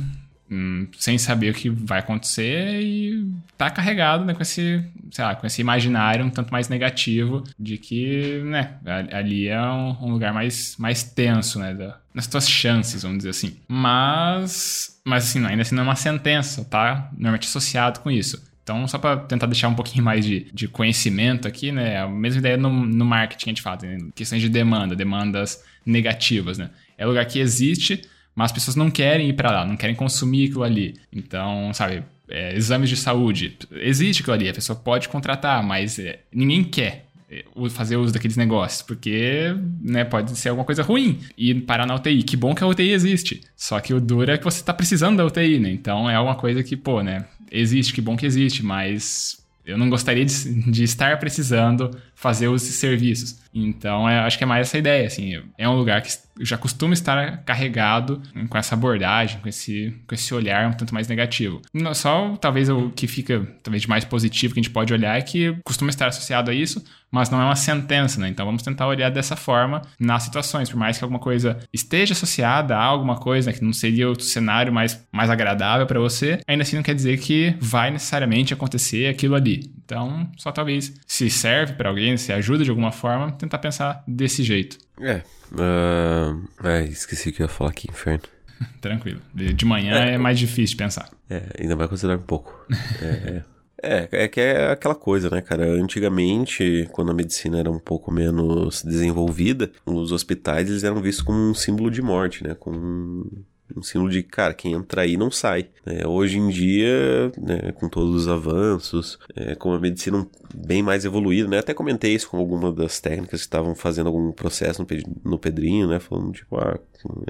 Hum, 0.49 0.87
sem 0.97 1.17
saber 1.17 1.51
o 1.51 1.53
que 1.53 1.69
vai 1.69 1.99
acontecer 1.99 2.81
e 2.81 3.29
tá 3.57 3.69
carregado 3.69 4.23
né, 4.23 4.33
com 4.33 4.41
esse, 4.41 4.81
sei 5.11 5.25
lá, 5.25 5.35
com 5.35 5.45
esse 5.45 5.59
imaginário 5.59 6.23
um 6.23 6.29
tanto 6.29 6.53
mais 6.53 6.69
negativo 6.69 7.43
de 7.59 7.77
que, 7.77 8.41
né, 8.45 8.77
ali 9.11 9.49
é 9.49 9.61
um, 9.61 10.05
um 10.05 10.11
lugar 10.11 10.33
mais, 10.33 10.77
mais 10.77 11.03
tenso, 11.03 11.59
né, 11.59 11.73
da, 11.73 11.99
nas 12.13 12.27
tuas 12.27 12.49
chances, 12.49 13.03
vamos 13.03 13.17
dizer 13.17 13.31
assim. 13.31 13.57
Mas, 13.67 15.01
mas 15.03 15.25
assim, 15.25 15.45
ainda 15.45 15.63
assim 15.63 15.75
não 15.75 15.83
é 15.83 15.87
uma 15.87 15.95
sentença, 15.97 16.63
tá 16.63 17.09
normalmente 17.11 17.45
associado 17.45 17.99
com 17.99 18.09
isso. 18.09 18.41
Então, 18.63 18.87
só 18.87 18.97
para 18.97 19.17
tentar 19.17 19.47
deixar 19.47 19.67
um 19.67 19.75
pouquinho 19.75 20.03
mais 20.03 20.25
de, 20.25 20.47
de 20.53 20.67
conhecimento 20.67 21.45
aqui, 21.45 21.73
né, 21.73 21.99
a 21.99 22.07
mesma 22.07 22.39
ideia 22.39 22.55
no, 22.55 22.69
no 22.69 23.05
marketing 23.05 23.49
a 23.49 23.51
gente 23.51 23.61
faz, 23.61 23.83
né, 23.83 23.97
questões 24.15 24.41
de 24.41 24.47
demanda, 24.47 24.95
demandas 24.95 25.61
negativas, 25.85 26.57
né. 26.57 26.69
É 26.97 27.05
lugar 27.05 27.25
que 27.25 27.37
existe, 27.37 28.01
mas 28.37 28.45
as 28.45 28.51
pessoas 28.51 28.75
não 28.75 28.91
querem 28.91 29.29
ir 29.29 29.33
para 29.33 29.49
lá, 29.49 29.65
não 29.65 29.75
querem 29.75 29.95
consumir 29.95 30.45
aquilo 30.45 30.61
ali. 30.61 30.93
Então, 31.11 31.73
sabe, 31.73 32.03
é, 32.29 32.55
exames 32.55 32.87
de 32.87 32.95
saúde, 32.95 33.57
existe 33.71 34.21
aquilo 34.21 34.35
ali, 34.35 34.47
a 34.47 34.53
pessoa 34.53 34.77
pode 34.77 35.09
contratar, 35.09 35.63
mas 35.63 35.97
é, 35.97 36.19
ninguém 36.31 36.63
quer 36.63 37.07
é, 37.31 37.43
fazer 37.71 37.97
uso 37.97 38.13
daqueles 38.13 38.37
negócios, 38.37 38.83
porque 38.83 39.55
né, 39.81 40.03
pode 40.03 40.37
ser 40.37 40.49
alguma 40.49 40.63
coisa 40.63 40.83
ruim 40.83 41.19
e 41.35 41.55
parar 41.55 41.87
na 41.87 41.95
UTI. 41.95 42.21
Que 42.21 42.37
bom 42.37 42.53
que 42.53 42.63
a 42.63 42.67
UTI 42.67 42.91
existe. 42.91 43.41
Só 43.55 43.79
que 43.79 43.91
o 43.91 43.99
duro 43.99 44.29
é 44.29 44.37
que 44.37 44.43
você 44.43 44.59
está 44.59 44.71
precisando 44.71 45.17
da 45.17 45.25
UTI, 45.25 45.57
né? 45.57 45.71
Então 45.71 46.07
é 46.07 46.19
uma 46.19 46.35
coisa 46.35 46.61
que, 46.61 46.77
pô, 46.77 47.01
né? 47.01 47.25
Existe, 47.51 47.91
que 47.91 48.01
bom 48.01 48.15
que 48.15 48.25
existe, 48.27 48.63
mas 48.63 49.43
eu 49.65 49.79
não 49.79 49.89
gostaria 49.89 50.23
de, 50.23 50.71
de 50.71 50.83
estar 50.83 51.17
precisando 51.17 51.89
fazer 52.13 52.49
os 52.49 52.61
serviços. 52.61 53.39
Então, 53.65 54.07
é, 54.07 54.19
acho 54.19 54.37
que 54.37 54.43
é 54.43 54.47
mais 54.47 54.67
essa 54.67 54.77
ideia, 54.77 55.07
assim, 55.07 55.41
é 55.57 55.67
um 55.67 55.75
lugar 55.75 56.01
que 56.01 56.09
já 56.39 56.57
costuma 56.57 56.93
estar 56.93 57.43
carregado 57.43 58.21
com 58.49 58.57
essa 58.57 58.75
abordagem, 58.75 59.39
com 59.39 59.49
esse, 59.49 59.95
com 60.07 60.13
esse 60.13 60.33
olhar 60.33 60.67
um 60.67 60.73
tanto 60.73 60.93
mais 60.93 61.07
negativo. 61.07 61.61
Só, 61.93 62.35
talvez, 62.37 62.69
o 62.69 62.89
que 62.91 63.07
fica, 63.07 63.47
talvez, 63.63 63.81
de 63.81 63.89
mais 63.89 64.05
positivo 64.05 64.53
que 64.53 64.59
a 64.59 64.63
gente 64.63 64.71
pode 64.71 64.93
olhar 64.93 65.17
é 65.17 65.21
que 65.21 65.55
costuma 65.63 65.89
estar 65.89 66.07
associado 66.07 66.51
a 66.51 66.53
isso, 66.53 66.83
mas 67.09 67.29
não 67.29 67.41
é 67.41 67.45
uma 67.45 67.55
sentença, 67.55 68.19
né? 68.19 68.27
Então, 68.27 68.45
vamos 68.45 68.61
tentar 68.61 68.87
olhar 68.87 69.09
dessa 69.09 69.35
forma 69.35 69.81
nas 69.99 70.23
situações, 70.23 70.69
por 70.69 70.77
mais 70.77 70.97
que 70.97 71.03
alguma 71.03 71.19
coisa 71.19 71.57
esteja 71.73 72.13
associada 72.13 72.75
a 72.75 72.83
alguma 72.83 73.15
coisa 73.15 73.53
que 73.53 73.63
não 73.63 73.73
seria 73.73 74.09
o 74.09 74.19
cenário 74.19 74.71
mais, 74.71 75.05
mais 75.11 75.29
agradável 75.29 75.87
para 75.87 75.99
você, 75.99 76.39
ainda 76.47 76.63
assim 76.63 76.75
não 76.75 76.83
quer 76.83 76.93
dizer 76.93 77.17
que 77.19 77.55
vai 77.59 77.89
necessariamente 77.91 78.53
acontecer 78.53 79.07
aquilo 79.07 79.35
ali. 79.35 79.71
Então, 79.85 80.29
só 80.35 80.51
talvez 80.51 80.93
se 81.07 81.29
serve 81.29 81.73
para 81.73 81.87
alguém, 81.87 82.17
se 82.17 82.33
ajuda 82.33 82.63
de 82.65 82.69
alguma 82.69 82.91
forma, 82.91 83.31
tentar 83.47 83.57
pensar 83.59 84.03
desse 84.07 84.43
jeito. 84.43 84.77
É. 84.99 85.21
Uh, 85.51 86.47
é, 86.63 86.83
esqueci 86.85 87.31
que 87.31 87.41
eu 87.41 87.45
ia 87.45 87.49
falar 87.49 87.71
aqui, 87.71 87.87
inferno. 87.89 88.23
Tranquilo. 88.81 89.21
De 89.33 89.65
manhã 89.65 89.95
é, 89.95 90.13
é, 90.13 90.17
mais 90.17 90.37
difícil 90.37 90.75
de 90.75 90.83
pensar. 90.83 91.09
É, 91.29 91.43
ainda 91.59 91.75
vai 91.75 91.87
considerar 91.87 92.17
um 92.17 92.23
pouco. 92.23 92.53
é, 93.01 93.43
é, 93.81 94.09
é 94.11 94.27
que 94.27 94.41
é 94.41 94.71
aquela 94.71 94.95
coisa, 94.95 95.29
né, 95.29 95.41
cara? 95.41 95.65
Antigamente, 95.65 96.87
quando 96.91 97.11
a 97.11 97.13
medicina 97.13 97.59
era 97.59 97.71
um 97.71 97.79
pouco 97.79 98.11
menos 98.11 98.83
desenvolvida, 98.83 99.71
os 99.85 100.11
hospitais 100.11 100.69
eles 100.69 100.83
eram 100.83 101.01
vistos 101.01 101.23
como 101.23 101.37
um 101.37 101.53
símbolo 101.53 101.89
de 101.89 102.01
morte, 102.01 102.43
né? 102.43 102.55
Como 102.55 103.45
um 103.75 103.83
símbolo 103.83 104.09
de, 104.09 104.23
cara, 104.23 104.53
quem 104.53 104.73
entra 104.73 105.01
aí 105.01 105.17
não 105.17 105.29
sai. 105.29 105.67
É, 105.85 106.07
hoje 106.07 106.37
em 106.37 106.49
dia, 106.49 107.31
né, 107.37 107.71
com 107.73 107.87
todos 107.89 108.15
os 108.15 108.27
avanços, 108.27 109.19
é, 109.35 109.55
com 109.55 109.73
a 109.73 109.79
medicina 109.79 110.27
bem 110.53 110.81
mais 110.81 111.05
evoluída, 111.05 111.47
né? 111.47 111.59
Até 111.59 111.73
comentei 111.73 112.13
isso 112.13 112.29
com 112.29 112.37
alguma 112.37 112.71
das 112.71 112.99
técnicas 112.99 113.41
que 113.41 113.45
estavam 113.47 113.75
fazendo 113.75 114.07
algum 114.07 114.31
processo 114.31 114.81
no, 114.81 115.31
no 115.31 115.39
Pedrinho, 115.39 115.87
né? 115.87 115.99
Falando, 115.99 116.31
tipo, 116.31 116.57
ah, 116.57 116.79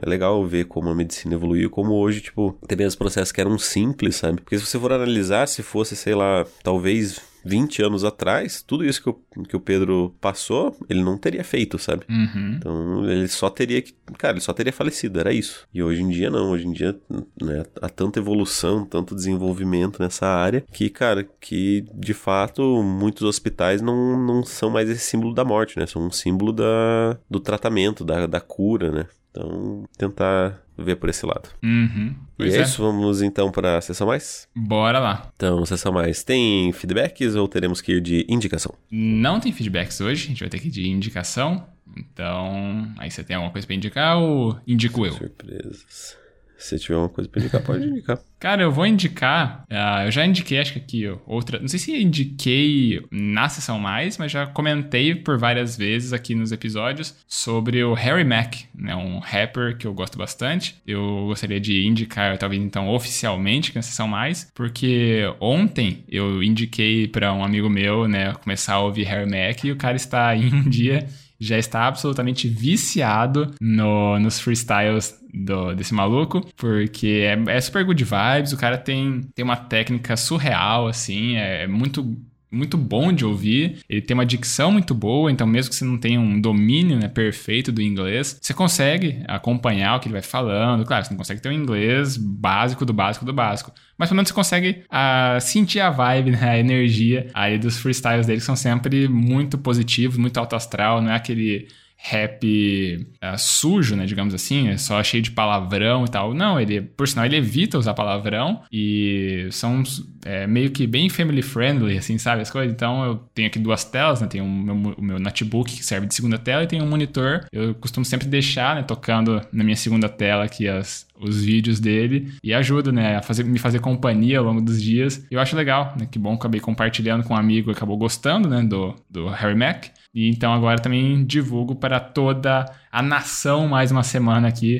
é 0.01 0.09
legal 0.09 0.45
ver 0.45 0.65
como 0.65 0.89
a 0.89 0.95
medicina 0.95 1.35
evoluiu, 1.35 1.69
como 1.69 1.93
hoje, 1.93 2.21
tipo, 2.21 2.57
tem 2.67 2.77
mesmo 2.77 2.97
processos 2.97 3.31
que 3.31 3.41
eram 3.41 3.57
simples, 3.57 4.15
sabe? 4.15 4.41
Porque 4.41 4.57
se 4.57 4.65
você 4.65 4.79
for 4.79 4.91
analisar, 4.91 5.47
se 5.47 5.63
fosse, 5.63 5.95
sei 5.95 6.15
lá, 6.15 6.45
talvez 6.63 7.21
20 7.47 7.81
anos 7.81 8.03
atrás, 8.03 8.61
tudo 8.61 8.85
isso 8.85 9.01
que 9.01 9.09
o, 9.09 9.43
que 9.43 9.55
o 9.55 9.59
Pedro 9.59 10.13
passou, 10.19 10.75
ele 10.89 11.01
não 11.01 11.17
teria 11.17 11.43
feito, 11.43 11.79
sabe? 11.79 12.05
Uhum. 12.09 12.55
Então 12.57 13.09
ele 13.09 13.27
só 13.27 13.49
teria 13.49 13.81
que. 13.81 13.93
Cara, 14.17 14.33
ele 14.33 14.41
só 14.41 14.53
teria 14.53 14.73
falecido, 14.73 15.19
era 15.19 15.31
isso. 15.31 15.67
E 15.73 15.81
hoje 15.81 16.01
em 16.01 16.09
dia 16.09 16.29
não, 16.29 16.51
hoje 16.51 16.67
em 16.67 16.73
dia 16.73 16.99
né, 17.41 17.63
há 17.81 17.89
tanta 17.89 18.19
evolução, 18.19 18.85
tanto 18.85 19.15
desenvolvimento 19.15 20.01
nessa 20.01 20.27
área, 20.27 20.63
que, 20.71 20.89
cara, 20.89 21.27
que 21.39 21.85
de 21.93 22.13
fato 22.13 22.83
muitos 22.83 23.23
hospitais 23.23 23.81
não, 23.81 24.19
não 24.19 24.43
são 24.43 24.69
mais 24.69 24.89
esse 24.89 25.01
símbolo 25.01 25.33
da 25.33 25.45
morte, 25.45 25.79
né? 25.79 25.85
São 25.85 26.05
um 26.05 26.11
símbolo 26.11 26.51
da, 26.51 27.17
do 27.29 27.39
tratamento, 27.39 28.03
da, 28.03 28.27
da 28.27 28.41
cura, 28.41 28.91
né? 28.91 29.05
Então, 29.31 29.83
tentar 29.97 30.63
ver 30.77 30.95
por 30.97 31.09
esse 31.09 31.25
lado. 31.25 31.49
Uhum. 31.63 32.15
e 32.39 32.43
é, 32.43 32.57
é 32.57 32.61
isso, 32.61 32.81
vamos 32.81 33.21
então 33.21 33.51
para 33.51 33.77
a 33.77 33.81
sessão 33.81 34.07
mais? 34.07 34.47
Bora 34.55 34.99
lá. 34.99 35.31
Então, 35.35 35.65
sessão 35.65 35.91
mais, 35.91 36.23
tem 36.23 36.71
feedbacks 36.71 37.35
ou 37.35 37.47
teremos 37.47 37.81
que 37.81 37.93
ir 37.93 38.01
de 38.01 38.25
indicação? 38.29 38.73
Não 38.91 39.39
tem 39.39 39.51
feedbacks 39.51 39.99
hoje, 40.01 40.25
a 40.25 40.27
gente 40.29 40.39
vai 40.39 40.49
ter 40.49 40.59
que 40.59 40.67
ir 40.67 40.71
de 40.71 40.87
indicação. 40.87 41.65
Então, 41.95 42.91
aí 42.97 43.09
você 43.09 43.23
tem 43.23 43.35
alguma 43.35 43.51
coisa 43.51 43.65
para 43.65 43.75
indicar 43.75 44.17
ou 44.17 44.57
indico 44.67 45.05
eu? 45.05 45.13
Surpresas. 45.13 46.17
Se 46.57 46.79
tiver 46.79 46.97
uma 46.97 47.09
coisa 47.09 47.29
pra 47.29 47.41
indicar, 47.41 47.61
pode 47.61 47.85
indicar. 47.87 48.19
Cara, 48.39 48.63
eu 48.63 48.71
vou 48.71 48.85
indicar. 48.85 49.65
Uh, 49.71 50.05
eu 50.05 50.11
já 50.11 50.25
indiquei, 50.25 50.59
acho 50.59 50.73
que 50.73 50.79
aqui, 50.79 51.17
outra. 51.25 51.59
Não 51.59 51.67
sei 51.67 51.79
se 51.79 52.01
indiquei 52.01 53.01
na 53.11 53.47
sessão 53.49 53.79
mais, 53.79 54.17
mas 54.17 54.31
já 54.31 54.45
comentei 54.45 55.15
por 55.15 55.37
várias 55.37 55.77
vezes 55.77 56.13
aqui 56.13 56.35
nos 56.35 56.51
episódios 56.51 57.15
sobre 57.27 57.83
o 57.83 57.93
Harry 57.93 58.23
Mack, 58.23 58.65
né? 58.75 58.95
Um 58.95 59.19
rapper 59.19 59.77
que 59.77 59.85
eu 59.85 59.93
gosto 59.93 60.17
bastante. 60.17 60.75
Eu 60.85 61.25
gostaria 61.27 61.59
de 61.59 61.85
indicar, 61.85 62.37
talvez 62.37 62.61
então, 62.61 62.89
oficialmente 62.89 63.75
na 63.75 63.81
sessão 63.81 64.07
mais, 64.07 64.51
porque 64.53 65.21
ontem 65.39 66.03
eu 66.09 66.43
indiquei 66.43 67.07
para 67.07 67.33
um 67.33 67.43
amigo 67.43 67.69
meu, 67.69 68.07
né, 68.07 68.33
começar 68.33 68.75
a 68.75 68.79
ouvir 68.79 69.03
Harry 69.03 69.29
Mack 69.29 69.65
e 69.65 69.71
o 69.71 69.75
cara 69.75 69.95
está 69.95 70.35
em 70.35 70.53
um 70.53 70.63
dia 70.69 71.07
já 71.39 71.57
está 71.57 71.87
absolutamente 71.87 72.47
viciado 72.47 73.53
no, 73.61 74.19
nos 74.19 74.39
freestyles 74.39 75.17
do, 75.33 75.73
desse 75.73 75.93
maluco, 75.93 76.41
porque 76.55 77.23
é, 77.25 77.55
é, 77.55 77.61
super 77.61 77.85
good 77.85 78.03
vibes, 78.03 78.53
o 78.53 78.57
cara 78.57 78.77
tem, 78.77 79.21
tem 79.35 79.43
uma 79.45 79.55
técnica 79.55 80.15
surreal, 80.17 80.87
assim, 80.87 81.35
é, 81.35 81.63
é 81.63 81.67
muito 81.67 82.17
muito 82.51 82.77
bom 82.77 83.11
de 83.11 83.25
ouvir, 83.25 83.79
ele 83.89 84.01
tem 84.01 84.13
uma 84.13 84.25
dicção 84.25 84.71
muito 84.71 84.93
boa, 84.93 85.31
então 85.31 85.45
mesmo 85.45 85.69
que 85.69 85.75
você 85.75 85.85
não 85.85 85.97
tenha 85.97 86.19
um 86.19 86.39
domínio 86.39 86.97
né, 86.97 87.07
perfeito 87.07 87.71
do 87.71 87.81
inglês, 87.81 88.37
você 88.41 88.53
consegue 88.53 89.23
acompanhar 89.27 89.95
o 89.95 89.99
que 89.99 90.07
ele 90.07 90.13
vai 90.13 90.21
falando. 90.21 90.85
Claro, 90.85 91.05
você 91.05 91.11
não 91.11 91.17
consegue 91.17 91.41
ter 91.41 91.49
um 91.49 91.53
inglês 91.53 92.17
básico 92.17 92.85
do 92.85 92.93
básico 92.93 93.25
do 93.25 93.33
básico, 93.33 93.71
mas 93.97 94.09
pelo 94.09 94.17
menos 94.17 94.29
você 94.29 94.35
consegue 94.35 94.83
uh, 94.87 95.41
sentir 95.41 95.79
a 95.79 95.89
vibe, 95.89 96.31
né, 96.31 96.49
a 96.49 96.59
energia 96.59 97.27
aí 97.33 97.57
dos 97.57 97.77
freestyles 97.77 98.25
dele, 98.25 98.39
que 98.39 98.45
são 98.45 98.55
sempre 98.55 99.07
muito 99.07 99.57
positivos, 99.57 100.17
muito 100.17 100.37
alto 100.37 100.55
astral, 100.55 101.01
não 101.01 101.11
é 101.11 101.15
aquele 101.15 101.67
rap 101.97 103.07
uh, 103.23 103.37
sujo, 103.37 103.95
né, 103.95 104.05
digamos 104.05 104.33
assim, 104.33 104.69
é 104.69 104.77
só 104.77 105.03
cheio 105.03 105.23
de 105.23 105.31
palavrão 105.31 106.05
e 106.05 106.07
tal. 106.07 106.33
Não, 106.33 106.59
ele, 106.59 106.81
por 106.81 107.07
sinal, 107.07 107.25
ele 107.25 107.37
evita 107.37 107.77
usar 107.77 107.93
palavrão 107.93 108.61
e 108.71 109.47
são 109.51 109.83
é, 110.23 110.45
meio 110.45 110.69
que 110.69 110.85
bem 110.85 111.09
family 111.09 111.41
friendly, 111.41 111.97
assim, 111.97 112.17
sabe, 112.17 112.41
as 112.41 112.51
coisas. 112.51 112.73
Então 112.73 113.03
eu 113.03 113.15
tenho 113.33 113.47
aqui 113.47 113.57
duas 113.57 113.83
telas, 113.83 114.21
né, 114.21 114.27
tenho 114.27 114.45
o 114.45 114.47
meu, 114.47 114.93
o 114.97 115.01
meu 115.01 115.19
notebook 115.19 115.75
que 115.75 115.83
serve 115.83 116.07
de 116.07 116.13
segunda 116.13 116.37
tela 116.37 116.63
e 116.63 116.67
tenho 116.67 116.83
um 116.83 116.89
monitor. 116.89 117.45
Eu 117.51 117.73
costumo 117.75 118.05
sempre 118.05 118.27
deixar, 118.27 118.75
né, 118.75 118.83
tocando 118.83 119.41
na 119.51 119.63
minha 119.63 119.75
segunda 119.75 120.07
tela 120.07 120.43
aqui 120.43 120.67
as, 120.67 121.07
os 121.19 121.43
vídeos 121.43 121.79
dele 121.79 122.31
e 122.43 122.53
ajuda, 122.53 122.91
né, 122.91 123.17
a 123.17 123.21
fazer, 123.21 123.43
me 123.43 123.57
fazer 123.57 123.79
companhia 123.79 124.39
ao 124.39 124.45
longo 124.45 124.61
dos 124.61 124.81
dias. 124.81 125.25
Eu 125.31 125.39
acho 125.39 125.55
legal, 125.55 125.95
né, 125.99 126.07
que 126.09 126.19
bom, 126.19 126.35
acabei 126.35 126.59
compartilhando 126.59 127.23
com 127.23 127.33
um 127.33 127.37
amigo, 127.37 127.71
acabou 127.71 127.97
gostando, 127.97 128.47
né, 128.47 128.61
do, 128.61 128.95
do 129.09 129.27
Harry 129.29 129.55
Mac. 129.55 129.87
E 130.17 130.31
então 130.31 130.51
agora 130.51 130.79
também 130.79 131.23
divulgo 131.23 131.75
para 131.75 131.99
toda 131.99 132.65
a 132.91 133.03
nação 133.03 133.67
mais 133.67 133.91
uma 133.91 134.01
semana 134.01 134.47
aqui. 134.47 134.79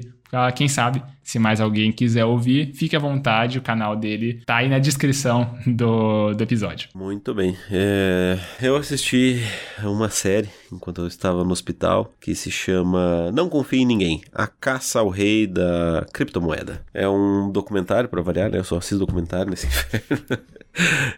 Quem 0.55 0.67
sabe, 0.67 1.03
se 1.21 1.37
mais 1.37 1.61
alguém 1.61 1.91
quiser 1.91 2.25
ouvir, 2.25 2.73
fique 2.73 2.95
à 2.95 2.99
vontade, 2.99 3.59
o 3.59 3.61
canal 3.61 3.95
dele 3.95 4.41
tá 4.47 4.55
aí 4.55 4.67
na 4.67 4.79
descrição 4.79 5.55
do, 5.67 6.33
do 6.33 6.41
episódio. 6.41 6.89
Muito 6.95 7.35
bem. 7.35 7.55
É, 7.69 8.39
eu 8.59 8.75
assisti 8.75 9.39
uma 9.83 10.09
série 10.09 10.49
enquanto 10.73 11.01
eu 11.01 11.07
estava 11.07 11.43
no 11.43 11.51
hospital 11.51 12.11
que 12.19 12.33
se 12.33 12.49
chama 12.49 13.31
Não 13.31 13.47
Confie 13.47 13.81
em 13.81 13.85
Ninguém 13.85 14.21
A 14.33 14.47
Caça 14.47 15.01
ao 15.01 15.09
Rei 15.09 15.45
da 15.45 16.03
Criptomoeda. 16.11 16.83
É 16.91 17.07
um 17.07 17.51
documentário, 17.51 18.09
para 18.09 18.23
variar, 18.23 18.49
né? 18.49 18.57
Eu 18.57 18.63
só 18.63 18.77
assisto 18.77 18.97
documentário 18.97 19.51
nesse 19.51 19.67
inferno. 19.69 20.25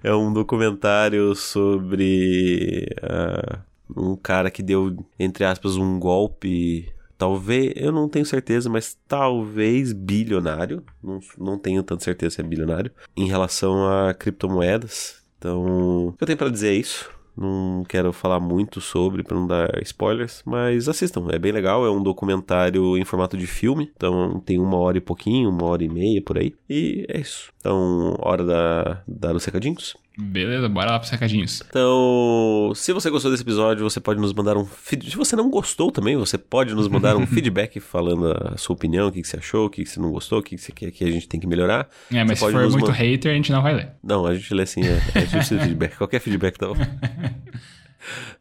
é 0.04 0.14
um 0.14 0.34
documentário 0.34 1.34
sobre. 1.36 2.86
Uh, 3.02 3.69
um 3.96 4.16
cara 4.16 4.52
que 4.52 4.64
deu, 4.64 5.06
entre 5.18 5.46
aspas, 5.46 5.76
um 5.76 6.00
golpe. 6.00 6.92
Talvez, 7.18 7.74
eu 7.76 7.92
não 7.92 8.08
tenho 8.08 8.26
certeza, 8.26 8.70
mas 8.70 8.98
talvez 9.08 9.92
bilionário. 9.92 10.84
Não, 11.04 11.20
não 11.38 11.58
tenho 11.58 11.84
tanta 11.84 12.04
certeza 12.04 12.36
se 12.36 12.42
é 12.42 12.44
bilionário. 12.44 12.92
Em 13.16 13.28
relação 13.28 13.86
a 13.88 14.14
criptomoedas. 14.14 15.22
Então, 15.38 16.08
o 16.08 16.14
que 16.14 16.24
eu 16.24 16.28
tenho 16.28 16.38
para 16.38 16.50
dizer 16.50 16.70
é 16.70 16.76
isso. 16.76 17.10
Não 17.40 17.86
quero 17.88 18.12
falar 18.12 18.42
muito 18.42 18.82
sobre 18.82 19.24
para 19.24 19.38
não 19.38 19.48
dar 19.48 19.70
spoilers, 19.84 20.44
mas 20.46 20.90
assistam, 20.90 21.26
é 21.32 21.40
bem 21.40 21.54
legal. 21.54 21.86
É 21.86 21.90
um 21.90 22.04
documentário 22.04 22.98
em 22.98 23.06
formato 23.06 23.38
de 23.38 23.48
filme, 23.48 23.90
então 23.96 24.42
tem 24.42 24.60
uma 24.60 24.78
hora 24.78 24.98
e 24.98 25.02
pouquinho, 25.02 25.50
uma 25.50 25.64
hora 25.66 25.82
e 25.82 25.88
meia 25.88 26.22
por 26.22 26.38
aí. 26.38 26.54
E 26.70 27.06
é 27.08 27.18
isso. 27.20 27.54
Então, 27.58 28.16
hora 28.20 28.44
da, 28.44 29.02
dar 29.08 29.36
os 29.36 29.46
recadinhos. 29.46 29.96
Beleza, 30.22 30.68
bora 30.68 30.92
lá 30.92 31.00
pros 31.00 31.10
recadinhos. 31.10 31.64
Então, 31.70 32.74
se 32.76 32.92
você 32.92 33.10
gostou 33.10 33.32
desse 33.32 33.44
episódio, 33.44 33.90
você 33.90 34.02
pode 34.02 34.20
nos 34.20 34.34
mandar 34.34 34.58
um 34.58 34.66
feedback. 34.66 35.12
Se 35.12 35.18
você 35.18 35.36
não 35.36 35.50
gostou 35.50 35.92
também, 35.92 36.18
você 36.18 36.38
pode 36.38 36.76
nos 36.76 36.90
mandar 36.90 37.16
um 37.16 37.26
feedback 37.28 37.80
falando 37.80 38.32
a 38.32 38.58
sua 38.58 38.74
opinião, 38.76 39.08
o 39.08 39.12
que, 39.12 39.22
que 39.22 39.28
você 39.28 39.38
achou, 39.38 39.68
o 39.68 39.70
que, 39.70 39.84
que 39.84 39.90
você 39.90 40.00
não 40.00 40.12
gostou, 40.12 40.40
o 40.40 40.44
que, 40.44 40.58
que 40.58 40.62
você 40.62 40.74
quer 40.74 40.92
que 40.92 41.06
a 41.06 41.12
gente 41.12 41.28
tem 41.28 41.40
que 41.40 41.48
melhorar. 41.48 41.88
É, 42.12 42.24
mas 42.26 42.38
você 42.38 42.48
se 42.48 42.52
for 42.52 42.70
muito 42.70 42.92
hater, 42.92 43.32
a 43.32 43.36
gente 43.36 43.52
não 43.52 43.62
vai 43.62 43.74
ler. 43.74 43.92
Não, 44.04 44.26
a 44.26 44.36
gente 44.36 44.54
lê 44.54 44.64
assim, 44.64 44.82
é, 44.82 45.02
é 45.16 45.22
difícil 45.22 45.58
feedback. 45.60 45.96
Qualquer 45.96 46.20
feedback 46.20 46.58
tá 46.58 46.68
bom. 46.68 46.76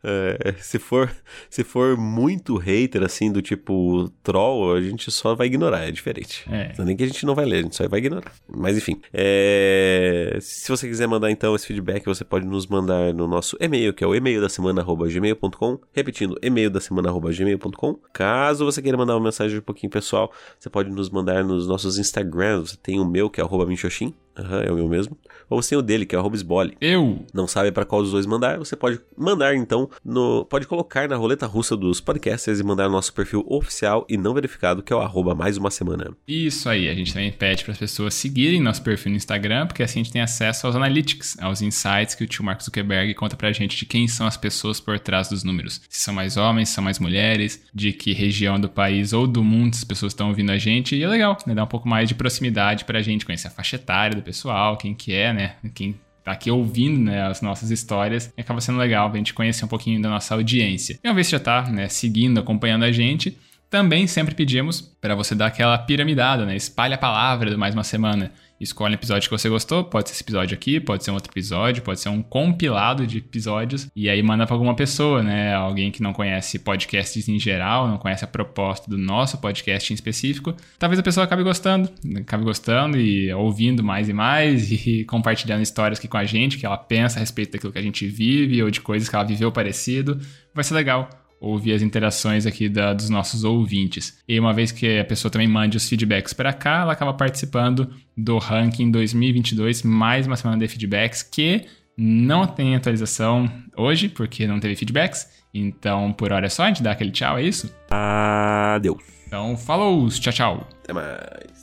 É, 0.02 0.54
se 0.60 0.78
for 0.78 1.10
se 1.50 1.64
for 1.64 1.96
muito 1.96 2.56
hater, 2.56 3.02
assim, 3.02 3.30
do 3.32 3.42
tipo 3.42 4.10
troll, 4.22 4.74
a 4.74 4.80
gente 4.80 5.10
só 5.10 5.34
vai 5.34 5.46
ignorar, 5.46 5.88
é 5.88 5.90
diferente. 5.90 6.44
É. 6.50 6.72
Nem 6.82 6.96
que 6.96 7.04
a 7.04 7.06
gente 7.06 7.24
não 7.26 7.34
vai 7.34 7.44
ler, 7.44 7.58
a 7.58 7.62
gente 7.62 7.76
só 7.76 7.88
vai 7.88 7.98
ignorar. 7.98 8.32
Mas 8.48 8.76
enfim, 8.76 9.00
é, 9.12 10.38
se 10.40 10.68
você 10.68 10.88
quiser 10.88 11.06
mandar 11.06 11.30
então 11.30 11.54
esse 11.54 11.66
feedback, 11.66 12.04
você 12.04 12.24
pode 12.24 12.46
nos 12.46 12.66
mandar 12.66 13.12
no 13.12 13.26
nosso 13.26 13.56
e-mail, 13.60 13.92
que 13.92 14.04
é 14.04 14.06
o 14.06 14.14
e-mail 14.14 14.40
da 14.40 14.48
semana 14.48 14.82
gmail.com. 14.82 15.78
Repetindo, 15.92 16.38
e-mail 16.42 16.70
da 16.70 16.80
semana 16.80 17.10
gmail.com. 17.12 17.98
Caso 18.12 18.64
você 18.64 18.82
queira 18.82 18.96
mandar 18.96 19.14
uma 19.16 19.24
mensagem 19.24 19.58
um 19.58 19.62
pouquinho 19.62 19.90
pessoal, 19.90 20.32
você 20.58 20.70
pode 20.70 20.90
nos 20.90 21.10
mandar 21.10 21.44
nos 21.44 21.66
nossos 21.66 21.98
Instagrams. 21.98 22.70
Você 22.70 22.76
tem 22.76 23.00
o 23.00 23.04
meu, 23.04 23.30
que 23.30 23.40
é 23.40 23.44
arroba 23.44 23.66
minxoxin, 23.66 24.14
uhum, 24.38 24.60
é 24.60 24.72
o 24.72 24.74
meu 24.76 24.88
mesmo. 24.88 25.16
Ou 25.48 25.62
você 25.62 25.70
tem 25.70 25.78
o 25.78 25.82
dele, 25.82 26.04
que 26.04 26.14
é 26.14 26.18
arroba 26.18 26.36
esbole. 26.36 26.76
Eu! 26.80 27.24
Não 27.32 27.46
sabe 27.46 27.72
para 27.72 27.84
qual 27.84 28.02
dos 28.02 28.12
dois 28.12 28.26
mandar, 28.26 28.58
você 28.58 28.76
pode 28.76 29.00
mandar 29.16 29.54
então 29.54 29.88
no. 30.04 30.44
Pode 30.44 30.66
colocar 30.66 31.08
na 31.08 31.16
roleta 31.16 31.46
russa 31.46 31.76
dos 31.76 32.00
podcasters 32.00 32.60
e 32.60 32.62
mandar 32.62 32.84
no 32.84 32.92
nosso 32.92 33.12
perfil 33.12 33.44
oficial 33.48 34.04
e 34.08 34.16
não 34.16 34.34
verificado, 34.34 34.82
que 34.82 34.92
é 34.92 34.96
o 34.96 35.00
arroba 35.00 35.34
mais 35.34 35.56
uma 35.56 35.70
semana. 35.70 36.10
Isso 36.26 36.68
aí, 36.68 36.88
a 36.88 36.94
gente 36.94 37.12
também 37.12 37.32
pede 37.32 37.64
para 37.64 37.72
as 37.72 37.78
pessoas 37.78 38.14
seguirem 38.14 38.60
nosso 38.60 38.82
perfil 38.82 39.10
no 39.10 39.16
Instagram, 39.16 39.66
porque 39.66 39.82
assim 39.82 40.00
a 40.00 40.02
gente 40.02 40.12
tem 40.12 40.22
acesso 40.22 40.66
aos 40.66 40.76
analytics, 40.76 41.36
aos 41.40 41.62
insights 41.62 42.14
que 42.14 42.24
o 42.24 42.26
tio 42.26 42.44
Mark 42.44 42.62
Zuckerberg 42.62 43.14
conta 43.14 43.36
pra 43.36 43.52
gente 43.52 43.76
de 43.76 43.86
quem 43.86 44.06
são 44.06 44.26
as 44.26 44.36
pessoas 44.36 44.80
por 44.80 44.98
trás 44.98 45.28
dos 45.28 45.44
números. 45.44 45.80
Se 45.88 46.02
são 46.02 46.12
mais 46.12 46.36
homens, 46.36 46.68
se 46.68 46.74
são 46.74 46.84
mais 46.84 46.98
mulheres, 46.98 47.62
de 47.74 47.92
que 47.92 48.12
região 48.12 48.60
do 48.60 48.68
país 48.68 49.12
ou 49.12 49.26
do 49.26 49.42
mundo 49.42 49.74
as 49.74 49.84
pessoas 49.84 50.12
estão 50.12 50.28
ouvindo 50.28 50.50
a 50.50 50.58
gente. 50.58 50.94
E 50.94 51.02
é 51.02 51.08
legal, 51.08 51.36
né? 51.46 51.54
Dá 51.54 51.64
um 51.64 51.68
pouco 51.68 51.88
mais 51.88 52.08
de 52.08 52.14
proximidade 52.14 52.84
pra 52.84 53.00
gente 53.00 53.24
conhecer 53.24 53.48
a 53.48 53.50
faixa 53.50 53.76
etária 53.76 54.16
do 54.16 54.22
pessoal, 54.28 54.76
quem 54.76 54.94
que 54.94 55.14
é, 55.14 55.32
né? 55.32 55.54
Quem 55.74 55.98
tá 56.22 56.32
aqui 56.32 56.50
ouvindo 56.50 57.00
né, 57.00 57.22
as 57.22 57.40
nossas 57.40 57.70
histórias 57.70 58.30
acaba 58.36 58.60
sendo 58.60 58.76
legal 58.76 59.10
a 59.10 59.16
gente 59.16 59.32
conhecer 59.32 59.64
um 59.64 59.68
pouquinho 59.68 60.02
da 60.02 60.10
nossa 60.10 60.34
audiência. 60.34 60.98
E 61.02 61.08
uma 61.08 61.14
vez 61.14 61.28
que 61.28 61.32
já 61.32 61.40
tá 61.40 61.70
né, 61.70 61.88
seguindo, 61.88 62.38
acompanhando 62.38 62.84
a 62.84 62.92
gente, 62.92 63.38
também 63.70 64.06
sempre 64.06 64.34
pedimos 64.34 64.80
para 64.80 65.14
você 65.14 65.34
dar 65.34 65.46
aquela 65.46 65.76
piramidada, 65.78 66.46
né? 66.46 66.56
Espalhe 66.56 66.94
a 66.94 66.98
palavra 66.98 67.50
de 67.50 67.56
mais 67.56 67.74
uma 67.74 67.84
semana. 67.84 68.32
Escolhe 68.60 68.92
um 68.92 68.94
episódio 68.94 69.28
que 69.28 69.38
você 69.38 69.48
gostou, 69.48 69.84
pode 69.84 70.08
ser 70.08 70.14
esse 70.14 70.24
episódio 70.24 70.54
aqui, 70.56 70.80
pode 70.80 71.04
ser 71.04 71.12
um 71.12 71.14
outro 71.14 71.30
episódio, 71.30 71.80
pode 71.82 72.00
ser 72.00 72.08
um 72.08 72.20
compilado 72.20 73.06
de 73.06 73.18
episódios, 73.18 73.88
e 73.94 74.10
aí 74.10 74.20
manda 74.20 74.46
para 74.46 74.56
alguma 74.56 74.74
pessoa, 74.74 75.22
né? 75.22 75.54
Alguém 75.54 75.92
que 75.92 76.02
não 76.02 76.12
conhece 76.12 76.58
podcasts 76.58 77.28
em 77.28 77.38
geral, 77.38 77.86
não 77.86 77.98
conhece 77.98 78.24
a 78.24 78.26
proposta 78.26 78.90
do 78.90 78.98
nosso 78.98 79.38
podcast 79.38 79.92
em 79.92 79.94
específico. 79.94 80.56
Talvez 80.76 80.98
a 80.98 81.04
pessoa 81.04 81.22
acabe 81.22 81.44
gostando, 81.44 81.88
acabe 82.16 82.42
gostando 82.42 82.98
e 82.98 83.32
ouvindo 83.32 83.84
mais 83.84 84.08
e 84.08 84.12
mais 84.12 84.72
e 84.72 85.04
compartilhando 85.04 85.62
histórias 85.62 86.00
aqui 86.00 86.08
com 86.08 86.16
a 86.16 86.24
gente, 86.24 86.58
que 86.58 86.66
ela 86.66 86.78
pensa 86.78 87.18
a 87.18 87.20
respeito 87.20 87.52
daquilo 87.52 87.72
que 87.72 87.78
a 87.78 87.82
gente 87.82 88.08
vive 88.08 88.60
ou 88.60 88.70
de 88.70 88.80
coisas 88.80 89.08
que 89.08 89.14
ela 89.14 89.24
viveu 89.24 89.52
parecido. 89.52 90.20
Vai 90.52 90.64
ser 90.64 90.74
legal 90.74 91.08
ouvir 91.40 91.72
as 91.72 91.82
interações 91.82 92.46
aqui 92.46 92.68
da, 92.68 92.92
dos 92.92 93.08
nossos 93.08 93.44
ouvintes. 93.44 94.18
E 94.26 94.38
uma 94.38 94.52
vez 94.52 94.72
que 94.72 94.98
a 94.98 95.04
pessoa 95.04 95.30
também 95.30 95.48
mande 95.48 95.76
os 95.76 95.88
feedbacks 95.88 96.32
para 96.32 96.52
cá, 96.52 96.82
ela 96.82 96.92
acaba 96.92 97.14
participando 97.14 97.90
do 98.16 98.38
ranking 98.38 98.90
2022, 98.90 99.82
mais 99.82 100.26
uma 100.26 100.36
semana 100.36 100.58
de 100.58 100.68
feedbacks 100.68 101.22
que 101.22 101.66
não 101.96 102.46
tem 102.46 102.76
atualização 102.76 103.50
hoje, 103.76 104.08
porque 104.08 104.46
não 104.46 104.60
teve 104.60 104.76
feedbacks. 104.76 105.28
Então, 105.52 106.12
por 106.12 106.32
hora 106.32 106.46
é 106.46 106.48
só, 106.48 106.64
a 106.64 106.68
gente 106.68 106.82
dá 106.82 106.92
aquele 106.92 107.10
tchau, 107.10 107.38
é 107.38 107.42
isso? 107.42 107.74
Adeus. 107.90 109.02
Então, 109.26 109.56
falou, 109.56 110.08
tchau, 110.08 110.32
tchau. 110.32 110.68
Até 110.82 110.92
mais. 110.92 111.57